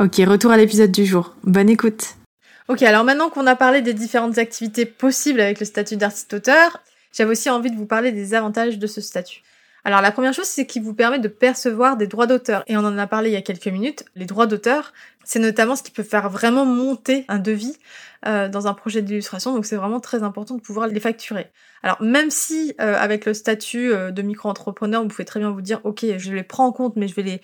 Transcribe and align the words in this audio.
Ok, 0.00 0.16
retour 0.26 0.50
à 0.50 0.56
l'épisode 0.56 0.90
du 0.90 1.04
jour. 1.04 1.34
Bonne 1.44 1.68
écoute. 1.68 2.14
Ok, 2.68 2.82
alors 2.82 3.04
maintenant 3.04 3.28
qu'on 3.28 3.46
a 3.46 3.56
parlé 3.56 3.82
des 3.82 3.94
différentes 3.94 4.38
activités 4.38 4.86
possibles 4.86 5.40
avec 5.40 5.60
le 5.60 5.66
statut 5.66 5.96
d'artiste-auteur, 5.96 6.82
j'avais 7.12 7.30
aussi 7.30 7.50
envie 7.50 7.70
de 7.70 7.76
vous 7.76 7.86
parler 7.86 8.12
des 8.12 8.34
avantages 8.34 8.78
de 8.78 8.86
ce 8.86 9.00
statut. 9.00 9.42
Alors 9.84 10.00
la 10.00 10.12
première 10.12 10.32
chose, 10.32 10.46
c'est 10.46 10.64
qu'il 10.64 10.82
vous 10.82 10.94
permet 10.94 11.18
de 11.18 11.28
percevoir 11.28 11.96
des 11.96 12.06
droits 12.06 12.26
d'auteur. 12.26 12.62
Et 12.68 12.76
on 12.76 12.84
en 12.84 12.96
a 12.98 13.06
parlé 13.06 13.30
il 13.30 13.32
y 13.32 13.36
a 13.36 13.42
quelques 13.42 13.66
minutes. 13.66 14.04
Les 14.14 14.26
droits 14.26 14.46
d'auteur, 14.46 14.92
c'est 15.24 15.38
notamment 15.38 15.76
ce 15.76 15.82
qui 15.82 15.90
peut 15.90 16.02
faire 16.02 16.28
vraiment 16.28 16.64
monter 16.64 17.24
un 17.28 17.38
devis 17.38 17.76
euh, 18.24 18.48
dans 18.48 18.68
un 18.68 18.74
projet 18.74 19.02
d'illustration, 19.02 19.52
donc 19.52 19.66
c'est 19.66 19.74
vraiment 19.74 19.98
très 19.98 20.22
important 20.22 20.54
de 20.54 20.60
pouvoir 20.60 20.86
les 20.86 21.00
facturer. 21.00 21.50
Alors 21.82 22.00
même 22.00 22.30
si 22.30 22.72
euh, 22.80 22.94
avec 22.96 23.26
le 23.26 23.34
statut 23.34 23.92
euh, 23.92 24.12
de 24.12 24.22
micro-entrepreneur, 24.22 25.02
vous 25.02 25.08
pouvez 25.08 25.24
très 25.24 25.40
bien 25.40 25.50
vous 25.50 25.60
dire, 25.60 25.80
ok, 25.82 26.06
je 26.18 26.32
les 26.32 26.44
prends 26.44 26.66
en 26.66 26.70
compte, 26.70 26.94
mais 26.94 27.08
je 27.08 27.16
vais 27.16 27.22
les 27.24 27.40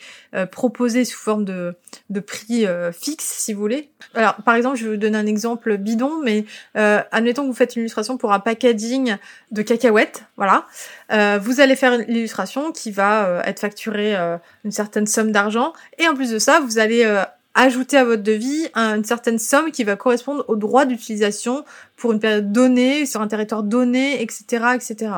proposer 0.53 1.05
sous 1.05 1.19
forme 1.19 1.45
de, 1.45 1.75
de 2.11 2.21
prix 2.21 2.65
fixe, 2.93 3.25
si 3.25 3.55
vous 3.55 3.61
voulez. 3.61 3.91
Alors 4.15 4.37
par 4.45 4.55
exemple, 4.55 4.77
je 4.77 4.85
vais 4.85 4.91
vous 4.91 4.97
donner 4.97 5.19
un 5.19 5.27
exemple 5.27 5.77
bidon, 5.79 6.23
mais 6.23 6.45
admettons 6.75 7.43
que 7.43 7.49
vous 7.49 7.55
faites 7.55 7.75
une 7.75 7.83
illustration 7.83 8.17
pour 8.17 8.33
un 8.33 8.39
packaging 8.39 9.17
de 9.51 9.63
cacahuètes, 9.63 10.23
voilà. 10.37 10.67
vous 11.39 11.61
allez 11.61 11.75
faire 11.75 11.99
l'illustration 11.99 12.71
qui 12.71 12.93
va 12.93 13.43
être 13.45 13.59
facturée 13.59 14.15
une 14.65 14.71
certaine 14.71 15.07
somme 15.09 15.33
d'argent, 15.33 15.73
et 15.99 16.07
en 16.07 16.15
plus 16.15 16.31
de 16.31 16.39
ça, 16.39 16.61
vous 16.61 16.79
allez 16.79 17.05
ajouter 17.55 17.97
à 17.97 18.05
votre 18.05 18.23
devis 18.23 18.69
une 18.75 19.05
certaine 19.05 19.39
somme 19.39 19.71
qui 19.71 19.85
va 19.85 19.97
correspondre 19.97 20.45
au 20.49 20.57
droit 20.57 20.85
d'utilisation 20.85 21.65
pour 21.97 22.13
une 22.13 22.21
période 22.21 22.53
donnée, 22.53 23.07
sur 23.07 23.21
un 23.21 23.29
territoire 23.29 23.63
donné, 23.63 24.23
etc., 24.23 24.67
etc. 24.75 25.13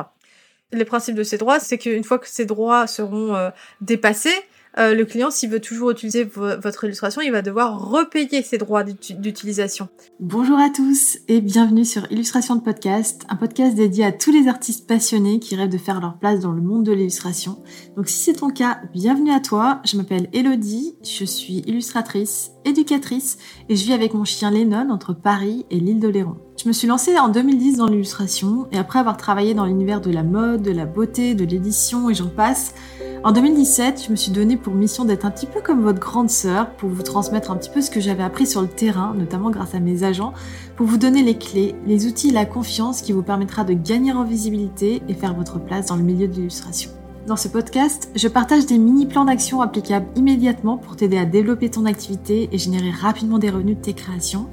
Les 0.71 0.85
principes 0.85 1.15
de 1.15 1.23
ces 1.23 1.37
droits, 1.37 1.59
c'est 1.59 1.77
qu'une 1.77 2.03
fois 2.03 2.17
que 2.17 2.27
ces 2.27 2.45
droits 2.45 2.87
seront 2.87 3.35
euh, 3.35 3.49
dépassés, 3.81 4.33
euh, 4.77 4.95
le 4.95 5.05
client, 5.05 5.31
s'il 5.31 5.49
veut 5.49 5.59
toujours 5.59 5.91
utiliser 5.91 6.23
votre 6.23 6.85
illustration, 6.85 7.21
il 7.21 7.31
va 7.31 7.41
devoir 7.41 7.89
repayer 7.89 8.41
ses 8.41 8.57
droits 8.57 8.83
d'utilisation. 8.83 9.89
Bonjour 10.19 10.57
à 10.57 10.69
tous 10.69 11.17
et 11.27 11.41
bienvenue 11.41 11.83
sur 11.83 12.09
Illustration 12.11 12.55
de 12.55 12.61
podcast, 12.61 13.23
un 13.29 13.35
podcast 13.35 13.75
dédié 13.75 14.05
à 14.05 14.11
tous 14.11 14.31
les 14.31 14.47
artistes 14.47 14.87
passionnés 14.87 15.39
qui 15.39 15.55
rêvent 15.55 15.69
de 15.69 15.77
faire 15.77 15.99
leur 15.99 16.17
place 16.17 16.39
dans 16.39 16.53
le 16.53 16.61
monde 16.61 16.85
de 16.85 16.93
l'illustration. 16.93 17.61
Donc 17.97 18.07
si 18.07 18.23
c'est 18.23 18.39
ton 18.39 18.49
cas, 18.49 18.79
bienvenue 18.93 19.31
à 19.31 19.41
toi. 19.41 19.81
Je 19.85 19.97
m'appelle 19.97 20.29
Elodie, 20.31 20.95
je 21.03 21.25
suis 21.25 21.63
illustratrice, 21.67 22.51
éducatrice 22.63 23.37
et 23.67 23.75
je 23.75 23.85
vis 23.85 23.93
avec 23.93 24.13
mon 24.13 24.23
chien 24.23 24.51
Lennon 24.51 24.89
entre 24.89 25.13
Paris 25.13 25.65
et 25.69 25.79
l'île 25.79 25.99
de 25.99 26.07
Léron. 26.07 26.37
Je 26.61 26.67
me 26.67 26.73
suis 26.73 26.87
lancée 26.87 27.17
en 27.17 27.27
2010 27.27 27.77
dans 27.77 27.87
l'illustration 27.87 28.67
et 28.71 28.77
après 28.77 28.99
avoir 28.99 29.17
travaillé 29.17 29.53
dans 29.53 29.65
l'univers 29.65 29.99
de 29.99 30.11
la 30.11 30.23
mode, 30.23 30.61
de 30.61 30.71
la 30.71 30.85
beauté, 30.85 31.33
de 31.33 31.43
l'édition 31.43 32.09
et 32.09 32.13
j'en 32.13 32.29
passe, 32.29 32.75
en 33.23 33.31
2017, 33.31 34.05
je 34.07 34.11
me 34.11 34.15
suis 34.15 34.31
donné 34.31 34.57
pour 34.57 34.73
mission 34.73 35.05
d'être 35.05 35.25
un 35.25 35.31
petit 35.31 35.45
peu 35.45 35.61
comme 35.61 35.81
votre 35.81 35.99
grande 35.99 36.31
sœur 36.31 36.71
pour 36.71 36.89
vous 36.89 37.03
transmettre 37.03 37.51
un 37.51 37.55
petit 37.55 37.69
peu 37.69 37.79
ce 37.81 37.91
que 37.91 37.99
j'avais 37.99 38.23
appris 38.23 38.47
sur 38.47 38.61
le 38.61 38.67
terrain, 38.67 39.13
notamment 39.15 39.51
grâce 39.51 39.75
à 39.75 39.79
mes 39.79 40.03
agents, 40.03 40.33
pour 40.75 40.87
vous 40.87 40.97
donner 40.97 41.21
les 41.21 41.37
clés, 41.37 41.75
les 41.85 42.07
outils 42.07 42.29
et 42.29 42.33
la 42.33 42.45
confiance 42.45 43.03
qui 43.03 43.11
vous 43.11 43.21
permettra 43.21 43.63
de 43.63 43.73
gagner 43.73 44.11
en 44.11 44.23
visibilité 44.23 45.03
et 45.07 45.13
faire 45.13 45.35
votre 45.35 45.59
place 45.59 45.85
dans 45.85 45.97
le 45.97 46.03
milieu 46.03 46.27
de 46.27 46.33
l'illustration. 46.33 46.89
Dans 47.27 47.35
ce 47.35 47.47
podcast, 47.47 48.09
je 48.15 48.27
partage 48.27 48.65
des 48.65 48.79
mini 48.79 49.05
plans 49.05 49.25
d'action 49.25 49.61
applicables 49.61 50.07
immédiatement 50.15 50.77
pour 50.77 50.95
t'aider 50.95 51.19
à 51.19 51.25
développer 51.25 51.69
ton 51.69 51.85
activité 51.85 52.49
et 52.51 52.57
générer 52.57 52.89
rapidement 52.89 53.37
des 53.37 53.51
revenus 53.51 53.77
de 53.77 53.81
tes 53.81 53.93
créations. 53.93 54.47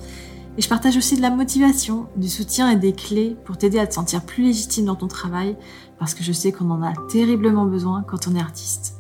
Et 0.59 0.61
je 0.61 0.69
partage 0.69 0.97
aussi 0.97 1.17
de 1.17 1.23
la 1.23 1.31
motivation, 1.31 2.09
du 2.17 2.29
soutien 2.29 2.69
et 2.69 2.75
des 2.75 2.93
clés 2.93 3.37
pour 3.45 3.57
t'aider 3.57 3.79
à 3.79 3.87
te 3.87 3.95
sentir 3.95 4.23
plus 4.23 4.43
légitime 4.43 4.87
dans 4.87 4.97
ton 4.97 5.07
travail, 5.07 5.57
parce 6.01 6.15
que 6.15 6.25
je 6.25 6.33
sais 6.33 6.51
qu'on 6.51 6.69
en 6.71 6.83
a 6.83 6.93
terriblement 7.09 7.65
besoin 7.65 8.03
quand 8.03 8.27
on 8.27 8.35
est 8.35 8.41
artiste. 8.41 8.97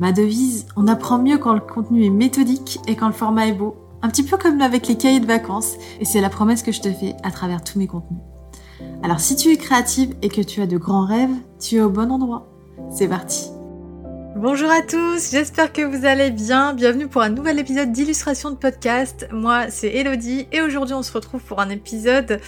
Ma 0.00 0.10
devise, 0.10 0.66
on 0.74 0.88
apprend 0.88 1.18
mieux 1.18 1.38
quand 1.38 1.54
le 1.54 1.60
contenu 1.60 2.04
est 2.04 2.10
méthodique 2.10 2.80
et 2.88 2.96
quand 2.96 3.06
le 3.06 3.12
format 3.12 3.46
est 3.46 3.52
beau. 3.52 3.76
Un 4.02 4.08
petit 4.08 4.24
peu 4.24 4.36
comme 4.36 4.60
avec 4.62 4.88
les 4.88 4.96
cahiers 4.96 5.20
de 5.20 5.26
vacances, 5.26 5.74
et 6.00 6.04
c'est 6.04 6.20
la 6.20 6.28
promesse 6.28 6.64
que 6.64 6.72
je 6.72 6.80
te 6.80 6.92
fais 6.92 7.14
à 7.22 7.30
travers 7.30 7.62
tous 7.62 7.78
mes 7.78 7.86
contenus. 7.86 8.20
Alors 9.04 9.20
si 9.20 9.36
tu 9.36 9.50
es 9.50 9.56
créative 9.56 10.16
et 10.22 10.28
que 10.28 10.40
tu 10.40 10.60
as 10.60 10.66
de 10.66 10.76
grands 10.76 11.06
rêves, 11.06 11.36
tu 11.60 11.76
es 11.76 11.80
au 11.80 11.90
bon 11.90 12.10
endroit. 12.10 12.48
C'est 12.90 13.08
parti 13.08 13.44
Bonjour 14.42 14.70
à 14.70 14.80
tous, 14.80 15.32
j'espère 15.32 15.70
que 15.70 15.82
vous 15.82 16.06
allez 16.06 16.30
bien. 16.30 16.72
Bienvenue 16.72 17.08
pour 17.08 17.20
un 17.20 17.28
nouvel 17.28 17.58
épisode 17.58 17.92
d'illustration 17.92 18.50
de 18.50 18.56
podcast. 18.56 19.28
Moi, 19.30 19.68
c'est 19.68 19.88
Elodie 19.88 20.48
et 20.50 20.62
aujourd'hui 20.62 20.94
on 20.94 21.02
se 21.02 21.12
retrouve 21.12 21.42
pour 21.42 21.60
un 21.60 21.68
épisode 21.68 22.40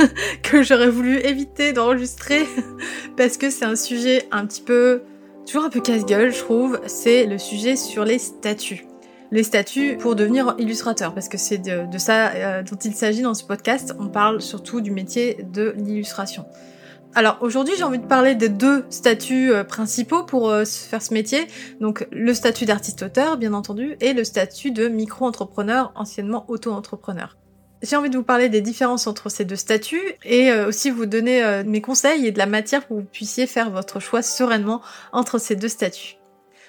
que 0.42 0.64
j'aurais 0.64 0.90
voulu 0.90 1.18
éviter 1.18 1.72
d'enregistrer 1.72 2.44
parce 3.16 3.36
que 3.36 3.50
c'est 3.50 3.64
un 3.64 3.76
sujet 3.76 4.26
un 4.32 4.46
petit 4.46 4.62
peu, 4.62 5.02
toujours 5.46 5.62
un 5.62 5.70
peu 5.70 5.80
casse-gueule, 5.80 6.32
je 6.32 6.40
trouve. 6.40 6.80
C'est 6.88 7.24
le 7.24 7.38
sujet 7.38 7.76
sur 7.76 8.04
les 8.04 8.18
statuts. 8.18 8.84
Les 9.30 9.44
statuts 9.44 9.96
pour 9.96 10.16
devenir 10.16 10.56
illustrateur, 10.58 11.14
parce 11.14 11.28
que 11.28 11.38
c'est 11.38 11.58
de, 11.58 11.98
ça 11.98 12.32
euh, 12.32 12.62
dont 12.64 12.78
il 12.84 12.96
s'agit 12.96 13.22
dans 13.22 13.34
ce 13.34 13.44
podcast. 13.44 13.94
On 14.00 14.08
parle 14.08 14.40
surtout 14.40 14.80
du 14.80 14.90
métier 14.90 15.46
de 15.52 15.72
l'illustration. 15.76 16.46
Alors 17.14 17.38
aujourd'hui 17.40 17.74
j'ai 17.76 17.84
envie 17.84 17.98
de 17.98 18.06
parler 18.06 18.34
des 18.34 18.48
deux 18.48 18.84
statuts 18.90 19.52
euh, 19.52 19.64
principaux 19.64 20.24
pour 20.24 20.50
euh, 20.50 20.64
faire 20.64 21.02
ce 21.02 21.14
métier. 21.14 21.46
Donc 21.80 22.06
le 22.12 22.34
statut 22.34 22.64
d'artiste-auteur 22.64 23.38
bien 23.38 23.54
entendu 23.54 23.96
et 24.00 24.12
le 24.12 24.24
statut 24.24 24.70
de 24.70 24.88
micro-entrepreneur, 24.88 25.92
anciennement 25.94 26.44
auto-entrepreneur. 26.48 27.36
J'ai 27.82 27.96
envie 27.96 28.10
de 28.10 28.16
vous 28.16 28.24
parler 28.24 28.48
des 28.48 28.60
différences 28.60 29.06
entre 29.06 29.28
ces 29.28 29.44
deux 29.44 29.56
statuts 29.56 30.16
et 30.24 30.50
euh, 30.50 30.68
aussi 30.68 30.90
vous 30.90 31.06
donner 31.06 31.62
mes 31.64 31.80
conseils 31.80 32.26
et 32.26 32.32
de 32.32 32.38
la 32.38 32.46
matière 32.46 32.86
pour 32.86 32.96
que 32.96 33.02
vous 33.02 33.08
puissiez 33.08 33.46
faire 33.46 33.70
votre 33.70 34.00
choix 34.00 34.22
sereinement 34.22 34.82
entre 35.12 35.38
ces 35.38 35.56
deux 35.56 35.68
statuts. 35.68 36.17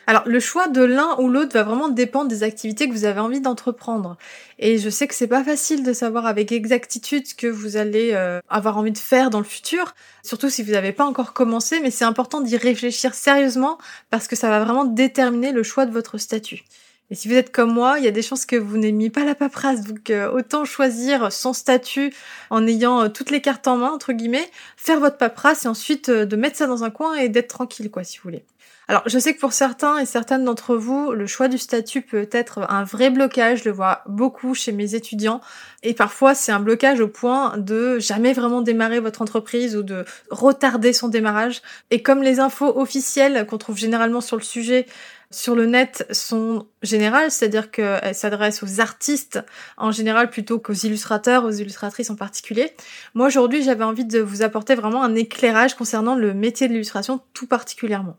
Alors 0.10 0.24
le 0.26 0.40
choix 0.40 0.68
de 0.68 0.82
l'un 0.82 1.16
ou 1.20 1.30
l'autre 1.30 1.54
va 1.54 1.62
vraiment 1.62 1.88
dépendre 1.88 2.30
des 2.30 2.42
activités 2.42 2.90
que 2.90 2.94
vous 2.94 3.06
avez 3.06 3.20
envie 3.20 3.42
d'entreprendre. 3.42 4.18
Et 4.58 4.80
je 4.80 4.90
sais 4.90 5.08
que 5.08 5.14
c'est 5.14 5.28
pas 5.28 5.44
facile 5.44 5.84
de 5.84 5.94
savoir 5.94 6.26
avec 6.26 6.52
exactitude 6.52 7.28
ce 7.28 7.36
que 7.36 7.46
vous 7.46 7.78
allez 7.78 8.14
euh, 8.14 8.40
avoir 8.50 8.80
envie 8.80 8.92
de 8.92 8.98
faire 8.98 9.30
dans 9.30 9.38
le 9.38 9.46
futur, 9.46 9.94
surtout 10.24 10.50
si 10.50 10.64
vous 10.64 10.72
n'avez 10.72 10.94
pas 10.94 11.06
encore 11.06 11.34
commencé, 11.34 11.80
mais 11.80 11.92
c'est 11.92 12.06
important 12.06 12.42
d'y 12.42 12.58
réfléchir 12.58 13.14
sérieusement 13.14 13.78
parce 14.10 14.28
que 14.28 14.36
ça 14.36 14.50
va 14.50 14.64
vraiment 14.64 14.84
déterminer 14.84 15.52
le 15.52 15.62
choix 15.62 15.86
de 15.86 15.92
votre 15.92 16.18
statut. 16.18 16.64
Et 17.12 17.16
si 17.16 17.28
vous 17.28 17.36
êtes 17.36 17.52
comme 17.52 17.72
moi, 17.72 18.00
il 18.00 18.06
y 18.06 18.08
a 18.08 18.12
des 18.12 18.24
chances 18.24 18.48
que 18.48 18.56
vous 18.56 18.78
n'aimiez 18.78 19.12
pas 19.12 19.26
la 19.26 19.36
paperasse, 19.36 19.84
donc 19.84 20.10
euh, 20.10 20.32
autant 20.32 20.66
choisir 20.66 21.32
son 21.32 21.54
statut 21.54 22.12
en 22.50 22.66
ayant 22.66 23.04
euh, 23.04 23.10
toutes 23.10 23.30
les 23.30 23.42
cartes 23.42 23.68
en 23.68 23.78
main, 23.78 23.92
entre 23.92 24.14
guillemets, 24.14 24.50
faire 24.76 25.00
votre 25.00 25.18
paperasse 25.18 25.66
et 25.66 25.68
ensuite 25.68 26.10
de 26.10 26.36
mettre 26.36 26.58
ça 26.58 26.66
dans 26.66 26.84
un 26.84 26.90
coin 26.90 27.14
et 27.14 27.30
d'être 27.30 27.50
tranquille, 27.50 27.92
quoi, 27.92 28.04
si 28.04 28.18
vous 28.18 28.24
voulez. 28.24 28.44
Alors, 28.90 29.04
je 29.06 29.20
sais 29.20 29.36
que 29.36 29.40
pour 29.40 29.54
certains 29.54 30.00
et 30.00 30.08
certaines 30.08 30.44
d'entre 30.44 30.76
vous, 30.76 31.12
le 31.12 31.28
choix 31.28 31.48
du 31.48 31.60
statut 31.60 32.02
peut 32.02 32.28
être 32.32 32.66
un 32.72 32.84
vrai 32.84 33.12
blocage. 33.12 33.60
Je 33.60 33.66
le 33.66 33.72
vois 33.72 34.02
beaucoup 34.08 34.56
chez 34.56 34.72
mes 34.72 34.96
étudiants. 34.96 35.42
Et 35.84 35.94
parfois, 35.94 36.34
c'est 36.34 36.52
un 36.52 36.60
blocage 36.60 37.00
au 37.00 37.08
point 37.08 37.56
de 37.60 38.00
jamais 38.00 38.34
vraiment 38.34 38.64
démarrer 38.64 39.00
votre 39.00 39.22
entreprise 39.22 39.76
ou 39.76 39.84
de 39.84 40.06
retarder 40.32 40.92
son 40.92 41.08
démarrage. 41.08 41.62
Et 41.92 42.02
comme 42.02 42.24
les 42.24 42.40
infos 42.40 42.80
officielles 42.80 43.46
qu'on 43.46 43.60
trouve 43.60 43.78
généralement 43.78 44.22
sur 44.22 44.38
le 44.38 44.42
sujet 44.42 44.88
sur 45.30 45.54
le 45.54 45.68
net 45.68 46.08
sont 46.10 46.66
générales, 46.82 47.30
c'est-à-dire 47.30 47.70
qu'elles 47.70 48.16
s'adressent 48.16 48.64
aux 48.64 48.80
artistes 48.80 49.40
en 49.78 49.92
général 49.92 50.32
plutôt 50.32 50.58
qu'aux 50.58 50.74
illustrateurs, 50.74 51.46
aux 51.46 51.52
illustratrices 51.52 52.10
en 52.10 52.16
particulier. 52.16 52.74
Moi 53.14 53.28
aujourd'hui 53.28 53.62
j'avais 53.62 53.84
envie 53.84 54.06
de 54.06 54.20
vous 54.20 54.42
apporter 54.42 54.74
vraiment 54.74 55.04
un 55.04 55.14
éclairage 55.14 55.76
concernant 55.76 56.16
le 56.16 56.34
métier 56.34 56.68
de 56.68 56.74
l'illustration 56.74 57.22
tout 57.36 57.46
particulièrement. 57.46 58.18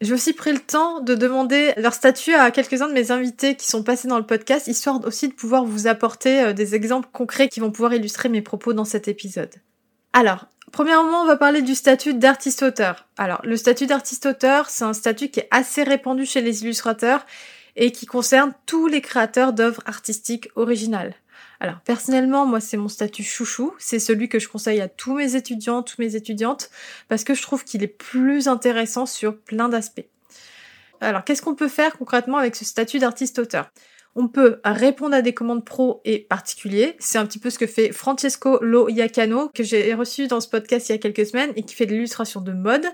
J'ai 0.00 0.12
aussi 0.12 0.32
pris 0.32 0.52
le 0.52 0.60
temps 0.60 1.00
de 1.00 1.16
demander 1.16 1.72
leur 1.76 1.92
statut 1.92 2.32
à 2.32 2.52
quelques-uns 2.52 2.86
de 2.86 2.92
mes 2.92 3.10
invités 3.10 3.56
qui 3.56 3.66
sont 3.66 3.82
passés 3.82 4.06
dans 4.06 4.18
le 4.18 4.26
podcast, 4.26 4.68
histoire 4.68 5.04
aussi 5.04 5.28
de 5.28 5.34
pouvoir 5.34 5.64
vous 5.64 5.88
apporter 5.88 6.40
euh, 6.40 6.52
des 6.52 6.76
exemples 6.76 7.08
concrets 7.12 7.48
qui 7.48 7.58
vont 7.58 7.72
pouvoir 7.72 7.94
illustrer 7.94 8.28
mes 8.28 8.42
propos 8.42 8.72
dans 8.72 8.84
cet 8.84 9.08
épisode. 9.08 9.50
Alors, 10.12 10.46
premièrement, 10.70 11.22
on 11.22 11.26
va 11.26 11.36
parler 11.36 11.62
du 11.62 11.74
statut 11.74 12.14
d'artiste-auteur. 12.14 13.08
Alors, 13.16 13.40
le 13.42 13.56
statut 13.56 13.86
d'artiste-auteur, 13.86 14.70
c'est 14.70 14.84
un 14.84 14.92
statut 14.92 15.30
qui 15.30 15.40
est 15.40 15.48
assez 15.50 15.82
répandu 15.82 16.26
chez 16.26 16.42
les 16.42 16.62
illustrateurs 16.62 17.26
et 17.74 17.90
qui 17.90 18.06
concerne 18.06 18.52
tous 18.66 18.86
les 18.86 19.00
créateurs 19.00 19.52
d'œuvres 19.52 19.82
artistiques 19.84 20.48
originales. 20.54 21.14
Alors 21.60 21.80
personnellement, 21.80 22.46
moi 22.46 22.60
c'est 22.60 22.76
mon 22.76 22.88
statut 22.88 23.24
chouchou, 23.24 23.74
c'est 23.78 23.98
celui 23.98 24.28
que 24.28 24.38
je 24.38 24.48
conseille 24.48 24.80
à 24.80 24.88
tous 24.88 25.14
mes 25.14 25.34
étudiants, 25.34 25.82
toutes 25.82 25.98
mes 25.98 26.14
étudiantes, 26.14 26.70
parce 27.08 27.24
que 27.24 27.34
je 27.34 27.42
trouve 27.42 27.64
qu'il 27.64 27.82
est 27.82 27.88
plus 27.88 28.46
intéressant 28.46 29.06
sur 29.06 29.36
plein 29.36 29.68
d'aspects. 29.68 30.06
Alors 31.00 31.24
qu'est-ce 31.24 31.42
qu'on 31.42 31.54
peut 31.54 31.68
faire 31.68 31.98
concrètement 31.98 32.38
avec 32.38 32.54
ce 32.54 32.64
statut 32.64 32.98
d'artiste-auteur? 32.98 33.70
On 34.14 34.26
peut 34.26 34.60
répondre 34.64 35.14
à 35.14 35.22
des 35.22 35.32
commandes 35.32 35.64
pro 35.64 36.00
et 36.04 36.20
particuliers. 36.20 36.96
C'est 36.98 37.18
un 37.18 37.26
petit 37.26 37.38
peu 37.38 37.50
ce 37.50 37.58
que 37.58 37.66
fait 37.68 37.92
Francesco 37.92 38.58
Lo 38.62 38.88
Iacano, 38.88 39.48
que 39.48 39.62
j'ai 39.62 39.94
reçu 39.94 40.26
dans 40.26 40.40
ce 40.40 40.48
podcast 40.48 40.88
il 40.88 40.92
y 40.92 40.94
a 40.94 40.98
quelques 40.98 41.26
semaines 41.26 41.52
et 41.54 41.62
qui 41.62 41.74
fait 41.74 41.86
de 41.86 41.92
l'illustration 41.92 42.40
de 42.40 42.52
mode. 42.52 42.86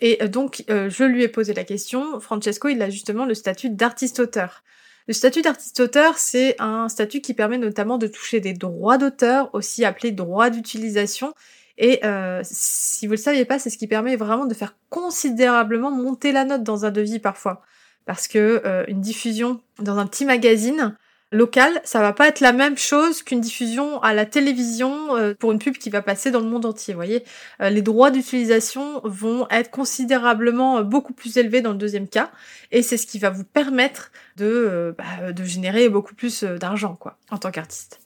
Et 0.00 0.22
euh, 0.22 0.28
donc, 0.28 0.64
euh, 0.68 0.90
je 0.90 1.04
lui 1.04 1.22
ai 1.22 1.28
posé 1.28 1.54
la 1.54 1.64
question. 1.64 2.20
Francesco, 2.20 2.68
il 2.68 2.82
a 2.82 2.90
justement 2.90 3.24
le 3.24 3.34
statut 3.34 3.70
d'artiste-auteur. 3.70 4.62
Le 5.08 5.14
statut 5.14 5.42
d'artiste-auteur, 5.42 6.18
c'est 6.18 6.56
un 6.58 6.88
statut 6.88 7.20
qui 7.20 7.32
permet 7.32 7.58
notamment 7.58 7.96
de 7.96 8.08
toucher 8.08 8.40
des 8.40 8.54
droits 8.54 8.98
d'auteur, 8.98 9.54
aussi 9.54 9.84
appelés 9.84 10.10
droits 10.10 10.50
d'utilisation. 10.50 11.32
Et 11.78 12.04
euh, 12.04 12.40
si 12.42 13.06
vous 13.06 13.12
le 13.12 13.18
saviez 13.18 13.44
pas, 13.44 13.58
c'est 13.58 13.70
ce 13.70 13.78
qui 13.78 13.86
permet 13.86 14.16
vraiment 14.16 14.46
de 14.46 14.54
faire 14.54 14.76
considérablement 14.88 15.90
monter 15.90 16.32
la 16.32 16.44
note 16.44 16.64
dans 16.64 16.84
un 16.86 16.90
devis 16.90 17.20
parfois. 17.20 17.62
Parce 18.04 18.26
que 18.26 18.62
euh, 18.64 18.84
une 18.88 19.00
diffusion 19.00 19.60
dans 19.78 19.98
un 19.98 20.06
petit 20.06 20.24
magazine, 20.24 20.96
local, 21.32 21.80
ça 21.84 22.00
va 22.00 22.12
pas 22.12 22.28
être 22.28 22.40
la 22.40 22.52
même 22.52 22.76
chose 22.76 23.22
qu'une 23.22 23.40
diffusion 23.40 24.00
à 24.02 24.14
la 24.14 24.26
télévision 24.26 25.16
euh, 25.16 25.34
pour 25.34 25.52
une 25.52 25.58
pub 25.58 25.76
qui 25.76 25.90
va 25.90 26.02
passer 26.02 26.30
dans 26.30 26.40
le 26.40 26.46
monde 26.46 26.64
entier. 26.64 26.94
Vous 26.94 26.98
voyez, 26.98 27.24
euh, 27.60 27.70
les 27.70 27.82
droits 27.82 28.10
d'utilisation 28.10 29.00
vont 29.04 29.46
être 29.50 29.70
considérablement 29.70 30.78
euh, 30.78 30.82
beaucoup 30.82 31.12
plus 31.12 31.36
élevés 31.36 31.60
dans 31.60 31.72
le 31.72 31.78
deuxième 31.78 32.08
cas, 32.08 32.30
et 32.70 32.82
c'est 32.82 32.96
ce 32.96 33.06
qui 33.06 33.18
va 33.18 33.30
vous 33.30 33.44
permettre 33.44 34.12
de 34.36 34.94
bah, 34.96 35.32
de 35.32 35.44
générer 35.44 35.88
beaucoup 35.88 36.14
plus 36.14 36.44
d'argent 36.44 36.94
quoi 36.94 37.18
en 37.30 37.38
tant 37.38 37.50
qu'artiste. 37.50 38.00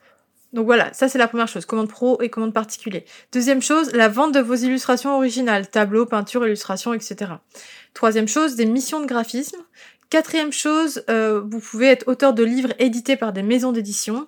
Donc 0.53 0.67
voilà, 0.67 0.93
ça 0.93 1.09
c'est 1.09 1.19
la 1.19 1.29
première 1.29 1.47
chose, 1.47 1.65
commande 1.65 1.89
pro 1.89 2.21
et 2.23 2.29
commande 2.29 2.53
particulier. 2.53 3.05
Deuxième 3.33 3.63
chose, 3.63 3.93
la 3.93 4.09
vente 4.09 4.33
de 4.33 4.41
vos 4.41 4.57
illustrations 4.57 5.15
originales, 5.15 5.69
tableaux, 5.69 6.07
peintures, 6.07 6.45
illustrations, 6.45 6.93
etc. 6.93 7.33
Troisième 7.95 8.27
chose, 8.27 8.57
des 8.57 8.67
missions 8.67 9.01
de 9.01 9.07
graphisme. 9.07 9.59
Quatrième 10.11 10.51
chose, 10.51 11.05
euh, 11.09 11.41
vous 11.41 11.61
pouvez 11.61 11.87
être 11.87 12.09
auteur 12.09 12.35
de 12.35 12.43
livres 12.43 12.73
édités 12.81 13.15
par 13.15 13.33
des 13.33 13.45
maisons 13.45 13.71
d'édition. 13.71 14.27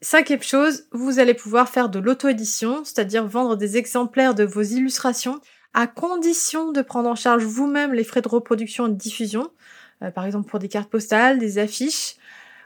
Cinquième 0.00 0.42
chose, 0.42 0.84
vous 0.92 1.18
allez 1.18 1.34
pouvoir 1.34 1.68
faire 1.68 1.90
de 1.90 1.98
l'auto-édition, 1.98 2.86
c'est-à-dire 2.86 3.26
vendre 3.26 3.56
des 3.56 3.76
exemplaires 3.76 4.34
de 4.34 4.44
vos 4.44 4.62
illustrations 4.62 5.38
à 5.74 5.86
condition 5.86 6.72
de 6.72 6.80
prendre 6.80 7.10
en 7.10 7.16
charge 7.16 7.44
vous-même 7.44 7.92
les 7.92 8.02
frais 8.02 8.22
de 8.22 8.28
reproduction 8.28 8.86
et 8.86 8.90
de 8.90 8.94
diffusion, 8.94 9.50
euh, 10.02 10.10
par 10.10 10.24
exemple 10.24 10.48
pour 10.48 10.58
des 10.58 10.68
cartes 10.68 10.88
postales, 10.88 11.38
des 11.38 11.58
affiches, 11.58 12.16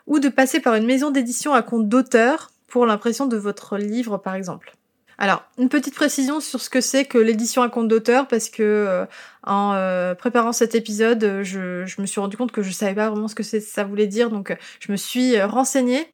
ou 0.06 0.20
de 0.20 0.28
passer 0.28 0.60
par 0.60 0.76
une 0.76 0.86
maison 0.86 1.10
d'édition 1.10 1.54
à 1.54 1.62
compte 1.62 1.88
d'auteur 1.88 2.52
pour 2.68 2.86
l'impression 2.86 3.26
de 3.26 3.36
votre 3.36 3.78
livre 3.78 4.16
par 4.16 4.36
exemple. 4.36 4.76
Alors, 5.18 5.44
une 5.58 5.68
petite 5.68 5.94
précision 5.94 6.40
sur 6.40 6.60
ce 6.60 6.68
que 6.68 6.80
c'est 6.80 7.04
que 7.04 7.18
l'édition 7.18 7.62
à 7.62 7.68
compte 7.68 7.88
d'auteur, 7.88 8.26
parce 8.26 8.48
que 8.48 8.62
euh, 8.62 9.06
en 9.44 9.72
euh, 9.74 10.14
préparant 10.14 10.52
cet 10.52 10.74
épisode, 10.74 11.42
je, 11.42 12.00
me 12.00 12.06
suis 12.06 12.20
rendu 12.20 12.36
compte 12.36 12.52
que 12.52 12.62
je 12.62 12.70
savais 12.72 12.94
pas 12.94 13.10
vraiment 13.10 13.28
ce 13.28 13.34
que 13.34 13.42
ça 13.42 13.84
voulait 13.84 14.06
dire, 14.06 14.30
donc 14.30 14.50
euh, 14.50 14.56
je 14.80 14.90
me 14.90 14.96
suis 14.96 15.40
renseignée. 15.40 16.06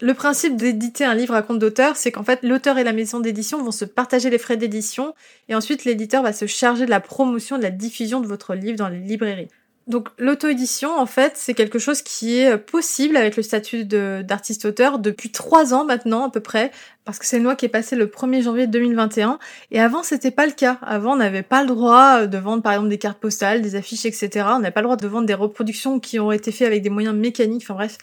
Le 0.00 0.14
principe 0.14 0.56
d'éditer 0.56 1.04
un 1.04 1.14
livre 1.14 1.34
à 1.34 1.42
compte 1.42 1.58
d'auteur, 1.58 1.96
c'est 1.96 2.12
qu'en 2.12 2.22
fait 2.22 2.42
l'auteur 2.42 2.78
et 2.78 2.84
la 2.84 2.92
maison 2.92 3.20
d'édition 3.20 3.62
vont 3.62 3.72
se 3.72 3.84
partager 3.84 4.30
les 4.30 4.38
frais 4.38 4.56
d'édition, 4.56 5.14
et 5.48 5.54
ensuite 5.54 5.84
l'éditeur 5.84 6.22
va 6.22 6.32
se 6.32 6.46
charger 6.46 6.86
de 6.86 6.90
la 6.90 7.00
promotion, 7.00 7.58
de 7.58 7.62
la 7.62 7.70
diffusion 7.70 8.20
de 8.20 8.26
votre 8.26 8.54
livre 8.54 8.78
dans 8.78 8.88
les 8.88 9.00
librairies. 9.00 9.48
Donc 9.88 10.10
l'auto-édition, 10.18 10.94
en 10.98 11.06
fait, 11.06 11.32
c'est 11.36 11.54
quelque 11.54 11.78
chose 11.78 12.02
qui 12.02 12.38
est 12.38 12.58
possible 12.58 13.16
avec 13.16 13.36
le 13.38 13.42
statut 13.42 13.86
d'artiste-auteur 13.86 14.98
depuis 14.98 15.30
trois 15.30 15.72
ans 15.72 15.86
maintenant 15.86 16.26
à 16.26 16.30
peu 16.30 16.40
près, 16.40 16.70
parce 17.06 17.18
que 17.18 17.24
c'est 17.24 17.38
une 17.38 17.44
loi 17.44 17.56
qui 17.56 17.64
est 17.64 17.70
passée 17.70 17.96
le 17.96 18.06
1er 18.06 18.42
janvier 18.42 18.66
2021. 18.66 19.38
Et 19.70 19.80
avant, 19.80 20.02
c'était 20.02 20.30
pas 20.30 20.44
le 20.44 20.52
cas. 20.52 20.76
Avant, 20.82 21.14
on 21.14 21.16
n'avait 21.16 21.42
pas 21.42 21.62
le 21.62 21.68
droit 21.68 22.26
de 22.26 22.36
vendre 22.36 22.62
par 22.62 22.74
exemple 22.74 22.90
des 22.90 22.98
cartes 22.98 23.18
postales, 23.18 23.62
des 23.62 23.76
affiches, 23.76 24.04
etc. 24.04 24.44
On 24.50 24.58
n'avait 24.58 24.72
pas 24.72 24.82
le 24.82 24.88
droit 24.88 24.96
de 24.96 25.08
vendre 25.08 25.26
des 25.26 25.32
reproductions 25.32 26.00
qui 26.00 26.20
ont 26.20 26.32
été 26.32 26.52
faites 26.52 26.66
avec 26.66 26.82
des 26.82 26.90
moyens 26.90 27.16
mécaniques. 27.16 27.62
Enfin 27.64 27.72
bref, 27.72 27.96